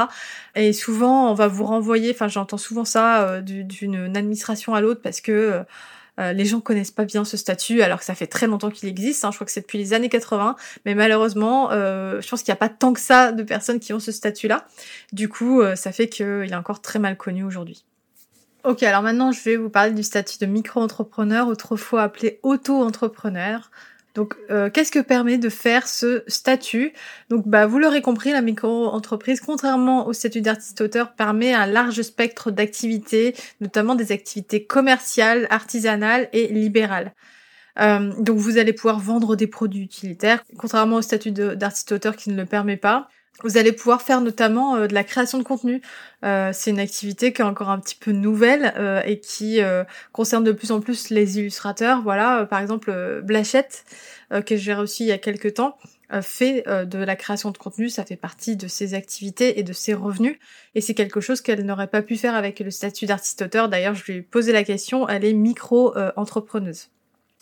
Et 0.55 0.75
souvent, 0.75 1.31
on 1.31 1.35
va 1.35 1.47
vous 1.47 1.65
renvoyer, 1.65 2.11
enfin 2.11 2.29
j'entends 2.29 2.59
souvent 2.59 2.85
ça 2.85 3.41
d'une 3.41 4.15
administration 4.19 4.75
à 4.75 4.83
l'autre 4.83 5.01
parce 5.01 5.23
que 5.23 5.65
Euh, 6.19 6.33
les 6.33 6.45
gens 6.45 6.61
connaissent 6.61 6.91
pas 6.91 7.05
bien 7.05 7.25
ce 7.25 7.37
statut 7.37 7.83
alors 7.83 8.01
que 8.01 8.05
ça 8.05 8.15
fait 8.15 8.27
très 8.27 8.47
longtemps 8.47 8.71
qu'il 8.71 8.89
existe. 8.89 9.25
Hein. 9.25 9.31
Je 9.31 9.37
crois 9.37 9.45
que 9.47 9.53
c'est 9.53 9.61
depuis 9.61 9.79
les 9.79 9.93
années 9.93 10.09
80, 10.09 10.57
mais 10.85 10.95
malheureusement, 10.95 11.71
euh, 11.71 12.21
je 12.21 12.29
pense 12.29 12.43
qu'il 12.43 12.53
n'y 12.53 12.57
a 12.57 12.61
pas 12.61 12.69
tant 12.69 12.93
que 12.93 13.01
ça 13.01 13.33
de 13.33 13.43
personnes 13.43 13.81
qui 13.81 13.93
ont 13.93 14.01
ce 14.01 14.13
statut-là. 14.13 14.67
Du 15.13 15.29
coup, 15.29 15.61
euh, 15.61 15.77
ça 15.77 15.93
fait 15.93 16.09
qu'il 16.09 16.49
est 16.51 16.57
encore 16.57 16.83
très 16.83 16.99
mal 16.99 17.17
connu 17.17 17.45
aujourd'hui. 17.45 17.85
Ok, 18.65 18.83
alors 18.83 19.03
maintenant 19.03 19.33
je 19.33 19.43
vais 19.43 19.57
vous 19.57 19.71
parler 19.71 19.93
du 19.93 20.03
statut 20.03 20.39
de 20.39 20.47
micro-entrepreneur, 20.47 21.47
autrefois 21.49 22.03
appelé 22.03 22.41
auto-entrepreneur. 22.43 23.71
Donc, 24.15 24.35
euh, 24.51 24.69
qu'est-ce 24.69 24.91
que 24.91 24.99
permet 24.99 25.39
de 25.39 25.49
faire 25.49 25.87
ce 25.87 26.25
statut? 26.27 26.93
Donc, 27.31 27.47
bah, 27.47 27.67
vous 27.67 27.79
l'aurez 27.79 28.03
compris, 28.03 28.33
la 28.33 28.43
micro-entreprise, 28.43 29.41
contrairement 29.41 30.09
au 30.09 30.13
statut 30.13 30.41
d'artiste-auteur, 30.41 31.15
permet 31.15 31.55
un 31.55 31.67
large 31.67 32.03
spectre 32.03 32.51
d'activités, 32.51 33.37
notamment 33.61 33.95
des 33.95 34.11
activités 34.11 34.65
commerciales, 34.65 35.47
artisanales 35.51 36.29
et 36.33 36.49
libérales. 36.49 37.15
Euh, 37.79 38.13
donc, 38.19 38.39
vous 38.39 38.59
allez 38.59 38.73
pouvoir 38.73 38.99
vendre 38.99 39.37
des 39.37 39.47
produits 39.47 39.85
utilitaires, 39.85 40.43
contrairement 40.59 40.97
au 40.97 41.03
statut 41.03 41.31
d'artiste-auteur 41.31 42.17
qui 42.17 42.31
ne 42.31 42.37
le 42.37 42.45
permet 42.45 42.77
pas. 42.77 43.09
Vous 43.45 43.57
allez 43.57 43.71
pouvoir 43.71 44.03
faire 44.03 44.21
notamment 44.21 44.75
euh, 44.77 44.87
de 44.89 44.95
la 44.95 45.05
création 45.05 45.39
de 45.39 45.45
contenu. 45.45 45.81
Euh, 46.25 46.51
c'est 46.53 46.71
une 46.71 46.81
activité 46.81 47.33
qui 47.33 47.41
est 47.41 47.45
encore 47.45 47.71
un 47.71 47.79
petit 47.79 47.95
peu 47.95 48.11
nouvelle 48.11 48.75
euh, 48.77 49.01
et 49.05 49.21
qui 49.21 49.61
concerne 50.13 50.43
de 50.43 50.53
plus 50.53 50.73
en 50.73 50.81
plus 50.81 51.11
les 51.11 51.39
illustrateurs. 51.39 52.03
Voilà, 52.03 52.47
par 52.47 52.61
exemple, 52.61 53.23
Blachette, 53.23 53.85
que 54.47 54.57
j'ai 54.57 54.75
reçu 54.75 55.05
il 55.05 55.07
y 55.07 55.13
a 55.13 55.19
quelques 55.19 55.55
temps, 55.55 55.79
fait 56.23 56.65
de 56.67 56.99
la 56.99 57.17
création 57.17 57.51
de 57.51 57.59
contenu. 57.59 57.89
Ça 57.89 58.05
fait 58.05 58.17
partie 58.17 58.57
de 58.57 58.67
ses 58.67 58.95
activités 58.95 59.59
et 59.59 59.63
de 59.63 59.73
ses 59.73 59.95
revenus. 59.95 60.39
Et 60.75 60.81
c'est 60.81 60.95
quelque 60.95 61.21
chose 61.21 61.41
qu'elle 61.41 61.65
n'aurait 61.65 61.87
pas 61.89 62.03
pu 62.03 62.17
faire 62.17 62.35
avec 62.35 62.61
le 62.61 62.71
statut 62.71 63.07
d'artiste-auteur. 63.07 63.69
D'ailleurs, 63.69 63.95
je 63.95 64.05
lui 64.05 64.19
ai 64.19 64.23
posé 64.23 64.53
la 64.53 64.65
question. 64.65 65.09
Elle 65.09 65.25
est 65.25 65.33
micro-entrepreneuse. 65.33 66.89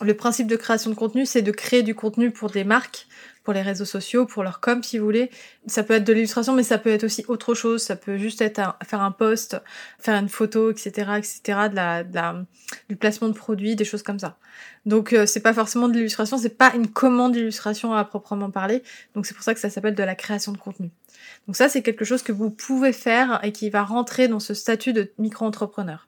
Le 0.02 0.14
principe 0.14 0.46
de 0.46 0.56
création 0.56 0.90
de 0.90 0.94
contenu, 0.94 1.24
c'est 1.24 1.40
de 1.40 1.50
créer 1.50 1.82
du 1.82 1.94
contenu 1.94 2.30
pour 2.30 2.50
des 2.50 2.64
marques, 2.64 3.06
pour 3.44 3.54
les 3.54 3.62
réseaux 3.62 3.86
sociaux, 3.86 4.26
pour 4.26 4.42
leur 4.42 4.60
com 4.60 4.82
si 4.82 4.98
vous 4.98 5.06
voulez. 5.06 5.30
Ça 5.68 5.84
peut 5.84 5.94
être 5.94 6.04
de 6.04 6.12
l'illustration, 6.12 6.52
mais 6.52 6.64
ça 6.64 6.76
peut 6.76 6.90
être 6.90 7.04
aussi 7.04 7.24
autre 7.28 7.54
chose. 7.54 7.82
Ça 7.82 7.96
peut 7.96 8.18
juste 8.18 8.42
être 8.42 8.76
faire 8.84 9.00
un 9.00 9.10
post, 9.10 9.56
faire 9.98 10.16
une 10.20 10.28
photo, 10.28 10.70
etc., 10.70 10.90
etc., 11.16 11.40
de 11.70 11.76
la, 11.76 12.04
de 12.04 12.14
la, 12.14 12.44
du 12.90 12.96
placement 12.96 13.28
de 13.28 13.34
produits, 13.34 13.74
des 13.74 13.86
choses 13.86 14.02
comme 14.02 14.18
ça. 14.18 14.36
Donc 14.84 15.14
euh, 15.14 15.24
c'est 15.24 15.40
pas 15.40 15.54
forcément 15.54 15.88
de 15.88 15.94
l'illustration, 15.94 16.36
c'est 16.36 16.58
pas 16.58 16.74
une 16.74 16.88
commande 16.88 17.32
d'illustration 17.32 17.94
à 17.94 18.04
proprement 18.04 18.50
parler. 18.50 18.82
Donc 19.14 19.24
c'est 19.24 19.34
pour 19.34 19.44
ça 19.44 19.54
que 19.54 19.60
ça 19.60 19.70
s'appelle 19.70 19.94
de 19.94 20.02
la 20.02 20.14
création 20.14 20.52
de 20.52 20.58
contenu. 20.58 20.90
Donc 21.46 21.56
ça 21.56 21.70
c'est 21.70 21.82
quelque 21.82 22.04
chose 22.04 22.22
que 22.22 22.32
vous 22.32 22.50
pouvez 22.50 22.92
faire 22.92 23.40
et 23.42 23.52
qui 23.52 23.70
va 23.70 23.82
rentrer 23.82 24.28
dans 24.28 24.40
ce 24.40 24.52
statut 24.52 24.92
de 24.92 25.10
micro-entrepreneur. 25.18 26.05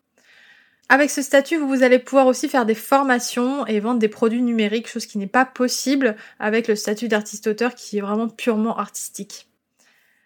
Avec 0.90 1.10
ce 1.10 1.20
statut, 1.20 1.58
vous 1.58 1.82
allez 1.82 1.98
pouvoir 1.98 2.26
aussi 2.26 2.48
faire 2.48 2.64
des 2.64 2.74
formations 2.74 3.66
et 3.66 3.78
vendre 3.78 3.98
des 3.98 4.08
produits 4.08 4.40
numériques, 4.40 4.88
chose 4.88 5.04
qui 5.04 5.18
n'est 5.18 5.26
pas 5.26 5.44
possible 5.44 6.16
avec 6.38 6.66
le 6.66 6.76
statut 6.76 7.08
d'artiste-auteur 7.08 7.74
qui 7.74 7.98
est 7.98 8.00
vraiment 8.00 8.28
purement 8.28 8.78
artistique. 8.78 9.48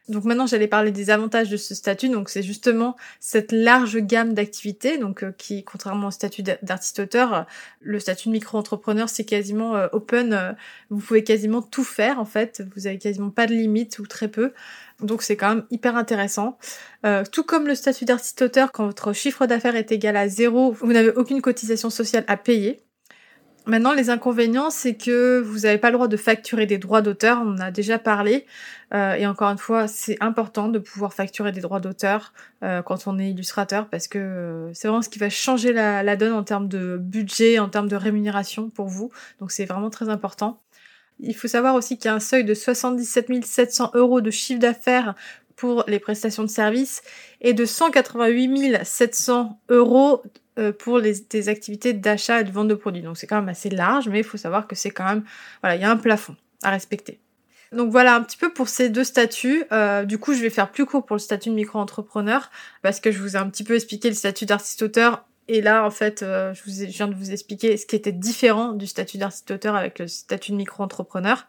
Donc 0.08 0.24
maintenant 0.24 0.46
j'allais 0.46 0.66
parler 0.66 0.90
des 0.90 1.10
avantages 1.10 1.48
de 1.48 1.56
ce 1.56 1.76
statut, 1.76 2.08
donc 2.08 2.28
c'est 2.28 2.42
justement 2.42 2.96
cette 3.20 3.52
large 3.52 3.98
gamme 3.98 4.34
d'activités, 4.34 4.98
donc 4.98 5.22
euh, 5.22 5.30
qui 5.30 5.62
contrairement 5.62 6.08
au 6.08 6.10
statut 6.10 6.42
d'artiste-auteur, 6.42 7.46
le 7.80 8.00
statut 8.00 8.28
de 8.28 8.32
micro-entrepreneur 8.32 9.08
c'est 9.08 9.24
quasiment 9.24 9.76
euh, 9.76 9.86
open, 9.92 10.32
euh, 10.32 10.52
vous 10.90 10.98
pouvez 10.98 11.22
quasiment 11.22 11.62
tout 11.62 11.84
faire 11.84 12.18
en 12.18 12.24
fait, 12.24 12.64
vous 12.74 12.88
avez 12.88 12.98
quasiment 12.98 13.30
pas 13.30 13.46
de 13.46 13.52
limite 13.52 14.00
ou 14.00 14.06
très 14.06 14.26
peu, 14.26 14.52
donc 15.02 15.22
c'est 15.22 15.36
quand 15.36 15.48
même 15.48 15.64
hyper 15.70 15.96
intéressant. 15.96 16.58
tout 17.32 17.44
comme 17.44 17.66
le 17.66 17.74
statut 17.74 18.04
d'artiste-auteur, 18.04 18.72
quand 18.72 18.86
votre 18.86 19.12
chiffre 19.12 19.46
d'affaires 19.46 19.76
est 19.76 19.92
égal 19.92 20.16
à 20.16 20.28
zéro, 20.28 20.72
vous 20.72 20.92
n'avez 20.92 21.10
aucune 21.10 21.42
cotisation 21.42 21.90
sociale 21.90 22.24
à 22.28 22.36
payer. 22.36 22.82
Maintenant, 23.66 23.92
les 23.92 24.10
inconvénients, 24.10 24.70
c'est 24.70 24.94
que 24.94 25.40
vous 25.40 25.60
n'avez 25.60 25.78
pas 25.78 25.90
le 25.90 25.94
droit 25.94 26.08
de 26.08 26.16
facturer 26.16 26.66
des 26.66 26.78
droits 26.78 27.00
d'auteur, 27.00 27.40
on 27.42 27.52
en 27.52 27.58
a 27.58 27.70
déjà 27.70 27.98
parlé. 27.98 28.44
Euh, 28.92 29.14
et 29.14 29.24
encore 29.24 29.50
une 29.50 29.58
fois, 29.58 29.86
c'est 29.86 30.16
important 30.20 30.68
de 30.68 30.80
pouvoir 30.80 31.14
facturer 31.14 31.52
des 31.52 31.60
droits 31.60 31.78
d'auteur 31.78 32.32
euh, 32.64 32.82
quand 32.82 33.06
on 33.06 33.20
est 33.20 33.30
illustrateur, 33.30 33.88
parce 33.88 34.08
que 34.08 34.18
euh, 34.18 34.74
c'est 34.74 34.88
vraiment 34.88 35.02
ce 35.02 35.08
qui 35.08 35.20
va 35.20 35.30
changer 35.30 35.72
la, 35.72 36.02
la, 36.02 36.16
donne 36.16 36.32
en 36.32 36.42
termes 36.42 36.66
de 36.66 36.96
budget, 36.96 37.60
en 37.60 37.68
termes 37.68 37.88
de 37.88 37.94
rémunération 37.94 38.68
pour 38.68 38.88
vous. 38.88 39.12
Donc 39.38 39.52
c'est 39.52 39.64
vraiment 39.64 39.90
très 39.90 40.08
important. 40.08 40.60
Il 41.20 41.34
faut 41.34 41.48
savoir 41.48 41.74
aussi 41.74 41.96
qu'il 41.96 42.06
y 42.06 42.08
a 42.08 42.14
un 42.14 42.20
seuil 42.20 42.44
de 42.44 42.54
77 42.54 43.44
700 43.44 43.92
euros 43.94 44.20
de 44.20 44.30
chiffre 44.30 44.60
d'affaires 44.60 45.14
pour 45.56 45.84
les 45.86 45.98
prestations 45.98 46.42
de 46.42 46.48
services 46.48 47.02
et 47.40 47.52
de 47.52 47.64
188 47.64 48.84
700 48.84 49.60
euros 49.68 50.22
euh, 50.58 50.72
pour 50.72 50.98
les, 50.98 51.14
des 51.30 51.48
activités 51.48 51.92
d'achat 51.92 52.40
et 52.40 52.44
de 52.44 52.50
vente 52.50 52.68
de 52.68 52.74
produits. 52.74 53.02
Donc 53.02 53.16
c'est 53.16 53.26
quand 53.26 53.36
même 53.36 53.48
assez 53.48 53.70
large, 53.70 54.08
mais 54.08 54.18
il 54.18 54.24
faut 54.24 54.36
savoir 54.36 54.66
que 54.66 54.74
c'est 54.74 54.90
quand 54.90 55.04
même, 55.04 55.24
voilà, 55.62 55.76
il 55.76 55.82
y 55.82 55.84
a 55.84 55.90
un 55.90 55.96
plafond 55.96 56.36
à 56.62 56.70
respecter. 56.70 57.20
Donc 57.72 57.90
voilà 57.90 58.14
un 58.14 58.22
petit 58.22 58.36
peu 58.36 58.52
pour 58.52 58.68
ces 58.68 58.90
deux 58.90 59.04
statuts. 59.04 59.64
Euh, 59.72 60.04
du 60.04 60.18
coup, 60.18 60.34
je 60.34 60.42
vais 60.42 60.50
faire 60.50 60.70
plus 60.70 60.84
court 60.84 61.06
pour 61.06 61.16
le 61.16 61.20
statut 61.20 61.48
de 61.48 61.54
micro-entrepreneur 61.54 62.50
parce 62.82 63.00
que 63.00 63.10
je 63.10 63.18
vous 63.18 63.36
ai 63.36 63.38
un 63.38 63.48
petit 63.48 63.64
peu 63.64 63.74
expliqué 63.74 64.08
le 64.08 64.14
statut 64.14 64.44
d'artiste-auteur. 64.44 65.24
Et 65.48 65.60
là, 65.60 65.84
en 65.84 65.90
fait, 65.90 66.22
euh, 66.22 66.54
je, 66.54 66.62
vous 66.64 66.82
ai, 66.82 66.90
je 66.90 66.96
viens 66.96 67.08
de 67.08 67.14
vous 67.14 67.32
expliquer 67.32 67.76
ce 67.76 67.86
qui 67.86 67.96
était 67.96 68.12
différent 68.12 68.72
du 68.72 68.86
statut 68.86 69.18
d'artiste-auteur 69.18 69.74
avec 69.74 69.98
le 69.98 70.06
statut 70.06 70.52
de 70.52 70.56
micro-entrepreneur. 70.56 71.46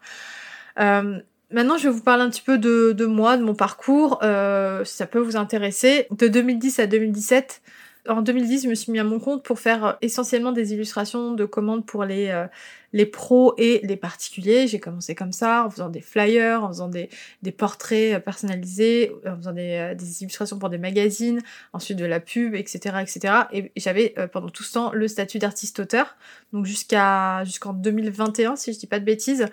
Euh, 0.80 1.20
Maintenant, 1.54 1.76
je 1.76 1.84
vais 1.84 1.94
vous 1.94 2.02
parler 2.02 2.24
un 2.24 2.30
petit 2.30 2.42
peu 2.42 2.58
de, 2.58 2.90
de 2.90 3.06
moi, 3.06 3.36
de 3.36 3.44
mon 3.44 3.54
parcours, 3.54 4.18
euh, 4.24 4.84
si 4.84 4.96
ça 4.96 5.06
peut 5.06 5.20
vous 5.20 5.36
intéresser. 5.36 6.08
De 6.10 6.26
2010 6.26 6.80
à 6.80 6.86
2017, 6.88 7.62
en 8.08 8.20
2010, 8.22 8.64
je 8.64 8.68
me 8.68 8.74
suis 8.74 8.92
mis 8.92 8.98
à 8.98 9.04
mon 9.04 9.18
compte 9.18 9.42
pour 9.42 9.58
faire 9.58 9.84
euh, 9.84 9.92
essentiellement 10.02 10.52
des 10.52 10.74
illustrations 10.74 11.32
de 11.32 11.44
commandes 11.44 11.86
pour 11.86 12.04
les, 12.04 12.28
euh, 12.28 12.46
les 12.92 13.06
pros 13.06 13.54
et 13.56 13.80
les 13.82 13.96
particuliers. 13.96 14.66
J'ai 14.66 14.78
commencé 14.78 15.14
comme 15.14 15.32
ça, 15.32 15.64
en 15.64 15.70
faisant 15.70 15.88
des 15.88 16.02
flyers, 16.02 16.62
en 16.62 16.68
faisant 16.68 16.88
des, 16.88 17.08
des 17.42 17.52
portraits 17.52 18.14
euh, 18.14 18.20
personnalisés, 18.20 19.10
en 19.26 19.36
faisant 19.36 19.52
des, 19.52 19.94
des, 19.96 20.22
illustrations 20.22 20.58
pour 20.58 20.68
des 20.68 20.78
magazines, 20.78 21.40
ensuite 21.72 21.98
de 21.98 22.04
la 22.04 22.20
pub, 22.20 22.54
etc. 22.54 22.96
etc. 23.00 23.34
Et 23.52 23.72
j'avais 23.76 24.14
pendant 24.32 24.48
tout 24.50 24.62
ce 24.62 24.74
temps 24.74 24.92
le 24.92 25.08
statut 25.08 25.38
d'artiste-auteur, 25.38 26.16
donc 26.52 26.66
jusqu'à 26.66 27.42
jusqu'en 27.44 27.72
2021, 27.72 28.56
si 28.56 28.72
je 28.72 28.78
dis 28.78 28.86
pas 28.86 29.00
de 29.00 29.04
bêtises. 29.04 29.46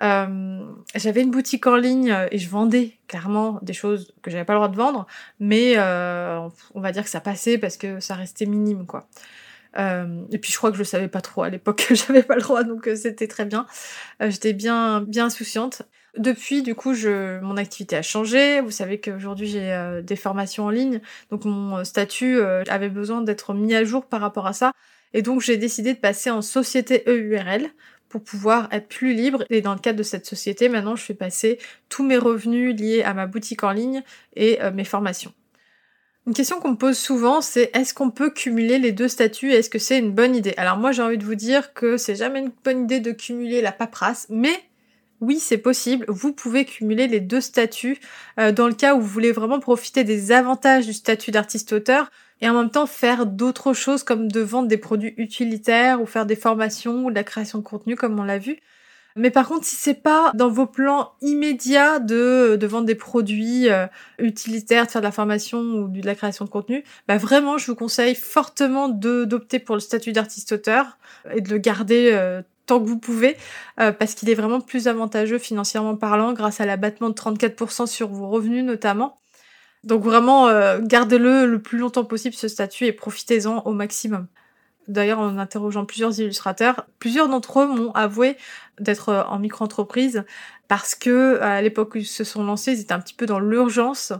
Euh, 0.00 0.64
j'avais 0.94 1.22
une 1.22 1.30
boutique 1.30 1.66
en 1.66 1.76
ligne 1.76 2.10
euh, 2.10 2.28
et 2.30 2.38
je 2.38 2.48
vendais 2.48 2.98
clairement 3.08 3.58
des 3.62 3.72
choses 3.72 4.14
que 4.22 4.30
j'avais 4.30 4.44
pas 4.44 4.54
le 4.54 4.58
droit 4.58 4.68
de 4.68 4.76
vendre, 4.76 5.06
mais 5.38 5.74
euh, 5.76 6.48
on 6.74 6.80
va 6.80 6.92
dire 6.92 7.04
que 7.04 7.10
ça 7.10 7.20
passait 7.20 7.58
parce 7.58 7.76
que 7.76 8.00
ça 8.00 8.14
restait 8.14 8.46
minime 8.46 8.86
quoi. 8.86 9.06
Euh, 9.78 10.22
et 10.30 10.38
puis 10.38 10.52
je 10.52 10.58
crois 10.58 10.70
que 10.70 10.76
je 10.76 10.82
savais 10.82 11.08
pas 11.08 11.20
trop 11.20 11.42
à 11.42 11.48
l'époque 11.48 11.86
que 11.88 11.94
j'avais 11.94 12.22
pas 12.22 12.36
le 12.36 12.42
droit, 12.42 12.64
donc 12.64 12.88
c'était 12.96 13.28
très 13.28 13.44
bien. 13.44 13.66
J'étais 14.20 14.52
bien 14.52 15.00
bien 15.00 15.26
insouciante. 15.26 15.82
Depuis, 16.18 16.62
du 16.62 16.74
coup, 16.74 16.92
je, 16.92 17.40
mon 17.40 17.56
activité 17.56 17.96
a 17.96 18.02
changé. 18.02 18.60
Vous 18.60 18.70
savez 18.70 19.00
qu'aujourd'hui 19.00 19.48
j'ai 19.48 20.00
des 20.02 20.16
formations 20.16 20.66
en 20.66 20.70
ligne, 20.70 21.00
donc 21.30 21.46
mon 21.46 21.84
statut 21.84 22.40
avait 22.42 22.90
besoin 22.90 23.22
d'être 23.22 23.54
mis 23.54 23.74
à 23.74 23.84
jour 23.84 24.04
par 24.06 24.20
rapport 24.20 24.46
à 24.46 24.52
ça. 24.52 24.72
Et 25.14 25.22
donc 25.22 25.40
j'ai 25.40 25.56
décidé 25.56 25.94
de 25.94 25.98
passer 25.98 26.30
en 26.30 26.42
société 26.42 27.02
EURL 27.06 27.70
pour 28.12 28.22
pouvoir 28.22 28.68
être 28.72 28.88
plus 28.88 29.14
libre. 29.14 29.44
Et 29.48 29.62
dans 29.62 29.72
le 29.72 29.80
cadre 29.80 29.98
de 29.98 30.02
cette 30.02 30.26
société, 30.26 30.68
maintenant, 30.68 30.96
je 30.96 31.02
fais 31.02 31.14
passer 31.14 31.58
tous 31.88 32.04
mes 32.04 32.18
revenus 32.18 32.78
liés 32.78 33.02
à 33.02 33.14
ma 33.14 33.26
boutique 33.26 33.64
en 33.64 33.72
ligne 33.72 34.02
et 34.36 34.60
euh, 34.60 34.70
mes 34.70 34.84
formations. 34.84 35.32
Une 36.26 36.34
question 36.34 36.60
qu'on 36.60 36.72
me 36.72 36.76
pose 36.76 36.98
souvent, 36.98 37.40
c'est 37.40 37.70
est-ce 37.74 37.94
qu'on 37.94 38.10
peut 38.10 38.30
cumuler 38.30 38.78
les 38.78 38.92
deux 38.92 39.08
statuts? 39.08 39.50
Est-ce 39.50 39.70
que 39.70 39.78
c'est 39.78 39.98
une 39.98 40.12
bonne 40.12 40.36
idée? 40.36 40.52
Alors 40.58 40.76
moi, 40.76 40.92
j'ai 40.92 41.02
envie 41.02 41.16
de 41.16 41.24
vous 41.24 41.34
dire 41.34 41.72
que 41.72 41.96
c'est 41.96 42.14
jamais 42.14 42.40
une 42.40 42.52
bonne 42.62 42.84
idée 42.84 43.00
de 43.00 43.12
cumuler 43.12 43.62
la 43.62 43.72
paperasse, 43.72 44.26
mais 44.28 44.54
oui, 45.22 45.38
c'est 45.40 45.58
possible. 45.58 46.04
Vous 46.08 46.32
pouvez 46.32 46.66
cumuler 46.66 47.08
les 47.08 47.20
deux 47.20 47.40
statuts 47.40 47.98
euh, 48.38 48.52
dans 48.52 48.68
le 48.68 48.74
cas 48.74 48.94
où 48.94 49.00
vous 49.00 49.08
voulez 49.08 49.32
vraiment 49.32 49.58
profiter 49.58 50.04
des 50.04 50.32
avantages 50.32 50.86
du 50.86 50.92
statut 50.92 51.30
d'artiste-auteur 51.30 52.10
et 52.42 52.48
en 52.48 52.54
même 52.54 52.70
temps 52.70 52.86
faire 52.86 53.24
d'autres 53.24 53.72
choses 53.72 54.02
comme 54.02 54.30
de 54.30 54.40
vendre 54.40 54.68
des 54.68 54.76
produits 54.76 55.14
utilitaires 55.16 56.02
ou 56.02 56.06
faire 56.06 56.26
des 56.26 56.36
formations 56.36 57.06
ou 57.06 57.10
de 57.10 57.14
la 57.14 57.24
création 57.24 57.58
de 57.58 57.64
contenu 57.64 57.96
comme 57.96 58.18
on 58.18 58.24
l'a 58.24 58.38
vu. 58.38 58.58
Mais 59.14 59.30
par 59.30 59.46
contre, 59.46 59.64
si 59.66 59.76
c'est 59.76 60.02
pas 60.02 60.32
dans 60.34 60.48
vos 60.48 60.66
plans 60.66 61.12
immédiats 61.20 61.98
de, 61.98 62.56
de 62.58 62.66
vendre 62.66 62.86
des 62.86 62.94
produits 62.94 63.68
euh, 63.68 63.86
utilitaires, 64.18 64.86
de 64.86 64.90
faire 64.90 65.02
de 65.02 65.06
la 65.06 65.12
formation 65.12 65.60
ou 65.60 65.88
de 65.88 66.06
la 66.06 66.14
création 66.14 66.44
de 66.44 66.50
contenu, 66.50 66.82
bah 67.08 67.18
vraiment, 67.18 67.58
je 67.58 67.66
vous 67.66 67.74
conseille 67.74 68.14
fortement 68.14 68.88
d'opter 68.88 69.58
pour 69.58 69.76
le 69.76 69.80
statut 69.80 70.12
d'artiste-auteur 70.12 70.98
et 71.34 71.42
de 71.42 71.50
le 71.50 71.58
garder 71.58 72.10
euh, 72.12 72.42
tant 72.66 72.80
que 72.80 72.86
vous 72.86 72.98
pouvez, 72.98 73.36
euh, 73.80 73.92
parce 73.92 74.14
qu'il 74.14 74.30
est 74.30 74.34
vraiment 74.34 74.60
plus 74.60 74.88
avantageux 74.88 75.38
financièrement 75.38 75.96
parlant 75.96 76.32
grâce 76.32 76.60
à 76.60 76.66
l'abattement 76.66 77.10
de 77.10 77.14
34% 77.14 77.86
sur 77.86 78.08
vos 78.08 78.28
revenus 78.28 78.64
notamment. 78.64 79.21
Donc 79.84 80.02
vraiment, 80.02 80.48
euh, 80.48 80.78
gardez-le 80.80 81.46
le 81.46 81.60
plus 81.60 81.78
longtemps 81.78 82.04
possible 82.04 82.34
ce 82.34 82.48
statut 82.48 82.86
et 82.86 82.92
profitez-en 82.92 83.62
au 83.64 83.72
maximum. 83.72 84.26
D'ailleurs, 84.88 85.20
en 85.20 85.38
interrogeant 85.38 85.84
plusieurs 85.84 86.18
illustrateurs, 86.18 86.86
plusieurs 86.98 87.28
d'entre 87.28 87.60
eux 87.60 87.66
m'ont 87.66 87.92
avoué 87.92 88.36
d'être 88.80 89.08
euh, 89.10 89.22
en 89.24 89.38
micro-entreprise 89.38 90.24
parce 90.68 90.94
que 90.94 91.40
à 91.40 91.62
l'époque 91.62 91.94
où 91.94 91.98
ils 91.98 92.06
se 92.06 92.24
sont 92.24 92.44
lancés, 92.44 92.72
ils 92.72 92.80
étaient 92.80 92.92
un 92.92 93.00
petit 93.00 93.14
peu 93.14 93.26
dans 93.26 93.40
l'urgence 93.40 94.12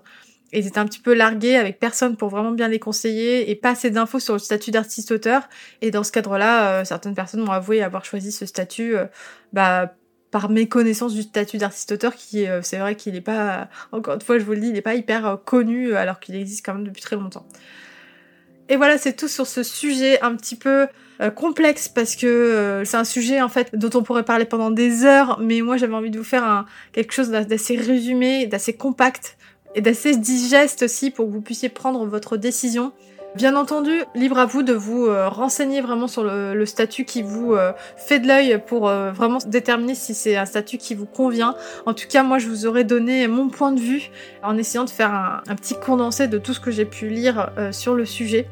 ils 0.52 0.66
étaient 0.66 0.78
un 0.78 0.84
petit 0.84 1.00
peu 1.00 1.14
largués 1.14 1.56
avec 1.56 1.78
personne 1.78 2.16
pour 2.16 2.28
vraiment 2.28 2.50
bien 2.50 2.68
les 2.68 2.78
conseiller 2.78 3.50
et 3.50 3.54
pas 3.54 3.70
assez 3.70 3.90
d'infos 3.90 4.20
sur 4.20 4.34
le 4.34 4.38
statut 4.38 4.70
d'artiste-auteur. 4.70 5.48
Et 5.80 5.90
dans 5.90 6.04
ce 6.04 6.12
cadre-là, 6.12 6.80
euh, 6.80 6.84
certaines 6.84 7.14
personnes 7.14 7.40
m'ont 7.40 7.52
avoué 7.52 7.82
avoir 7.82 8.04
choisi 8.04 8.32
ce 8.32 8.44
statut 8.44 8.96
euh, 8.96 9.06
bah, 9.52 9.94
par 10.32 10.50
méconnaissance 10.50 11.14
du 11.14 11.22
statut 11.22 11.58
d'artiste-auteur 11.58 12.16
qui, 12.16 12.48
euh, 12.48 12.60
c'est 12.62 12.78
vrai 12.78 12.96
qu'il 12.96 13.12
n'est 13.12 13.20
pas, 13.20 13.68
encore 13.92 14.14
une 14.14 14.20
fois, 14.20 14.40
je 14.40 14.44
vous 14.44 14.52
le 14.52 14.58
dis, 14.58 14.66
il 14.68 14.72
n'est 14.72 14.80
pas 14.80 14.96
hyper 14.96 15.38
connu 15.44 15.94
alors 15.94 16.18
qu'il 16.18 16.34
existe 16.34 16.66
quand 16.66 16.74
même 16.74 16.84
depuis 16.84 17.02
très 17.02 17.14
longtemps. 17.14 17.46
Et 18.68 18.76
voilà, 18.76 18.98
c'est 18.98 19.12
tout 19.12 19.28
sur 19.28 19.46
ce 19.46 19.62
sujet 19.62 20.20
un 20.22 20.34
petit 20.34 20.56
peu 20.56 20.88
complexe 21.36 21.88
parce 21.88 22.16
que 22.16 22.82
c'est 22.84 22.96
un 22.96 23.04
sujet 23.04 23.40
en 23.40 23.48
fait 23.48 23.76
dont 23.76 23.90
on 23.94 24.02
pourrait 24.02 24.24
parler 24.24 24.44
pendant 24.44 24.72
des 24.72 25.04
heures, 25.04 25.38
mais 25.40 25.60
moi 25.60 25.76
j'avais 25.76 25.94
envie 25.94 26.10
de 26.10 26.18
vous 26.18 26.24
faire 26.24 26.64
quelque 26.92 27.12
chose 27.12 27.30
d'assez 27.30 27.76
résumé, 27.76 28.46
d'assez 28.46 28.72
compact 28.72 29.36
et 29.74 29.80
d'assez 29.80 30.16
digeste 30.16 30.82
aussi 30.82 31.10
pour 31.10 31.26
que 31.26 31.32
vous 31.32 31.40
puissiez 31.40 31.68
prendre 31.68 32.04
votre 32.06 32.36
décision. 32.36 32.92
Bien 33.34 33.56
entendu, 33.56 33.92
libre 34.14 34.38
à 34.38 34.44
vous 34.44 34.62
de 34.62 34.74
vous 34.74 35.06
euh, 35.06 35.26
renseigner 35.26 35.80
vraiment 35.80 36.06
sur 36.06 36.22
le, 36.22 36.66
statut 36.66 37.06
qui 37.06 37.22
vous 37.22 37.54
euh, 37.54 37.72
fait 37.96 38.18
de 38.18 38.28
l'œil 38.28 38.60
pour 38.66 38.88
euh, 38.88 39.10
vraiment 39.10 39.38
déterminer 39.46 39.94
si 39.94 40.14
c'est 40.14 40.36
un 40.36 40.44
statut 40.44 40.76
qui 40.76 40.94
vous 40.94 41.06
convient. 41.06 41.54
En 41.86 41.94
tout 41.94 42.06
cas, 42.08 42.22
moi, 42.22 42.38
je 42.38 42.48
vous 42.48 42.66
aurais 42.66 42.84
donné 42.84 43.26
mon 43.28 43.48
point 43.48 43.72
de 43.72 43.80
vue 43.80 44.10
en 44.42 44.58
essayant 44.58 44.84
de 44.84 44.90
faire 44.90 45.42
un, 45.48 45.54
petit 45.56 45.74
condensé 45.74 46.28
de 46.28 46.36
tout 46.36 46.52
ce 46.52 46.60
que 46.60 46.70
j'ai 46.70 46.84
pu 46.84 47.08
lire 47.08 47.50
sur 47.70 47.94
le 47.94 48.04
sujet. 48.04 48.48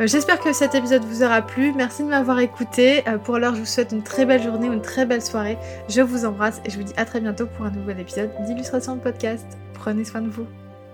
J'espère 0.00 0.40
que 0.40 0.52
cet 0.52 0.74
épisode 0.74 1.04
vous 1.04 1.22
aura 1.22 1.42
plu. 1.42 1.72
Merci 1.72 2.02
de 2.02 2.08
m'avoir 2.08 2.38
écouté. 2.40 3.04
Pour 3.24 3.38
l'heure, 3.38 3.54
je 3.54 3.60
vous 3.60 3.66
souhaite 3.66 3.92
une 3.92 4.02
très 4.02 4.26
belle 4.26 4.42
journée 4.42 4.68
ou 4.68 4.72
une 4.72 4.82
très 4.82 5.06
belle 5.06 5.22
soirée. 5.22 5.58
Je 5.88 6.00
vous 6.00 6.24
embrasse 6.24 6.60
et 6.64 6.70
je 6.70 6.76
vous 6.76 6.84
dis 6.84 6.94
à 6.96 7.04
très 7.04 7.20
bientôt 7.20 7.46
pour 7.46 7.66
un 7.66 7.70
nouvel 7.70 8.00
épisode 8.00 8.30
d'Illustration 8.46 8.96
de 8.96 9.00
podcast. 9.00 9.46
Prenez 9.74 10.04
soin 10.04 10.20
de 10.20 10.28
vous. 10.28 10.46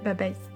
Bye 0.04 0.14
bye. 0.14 0.53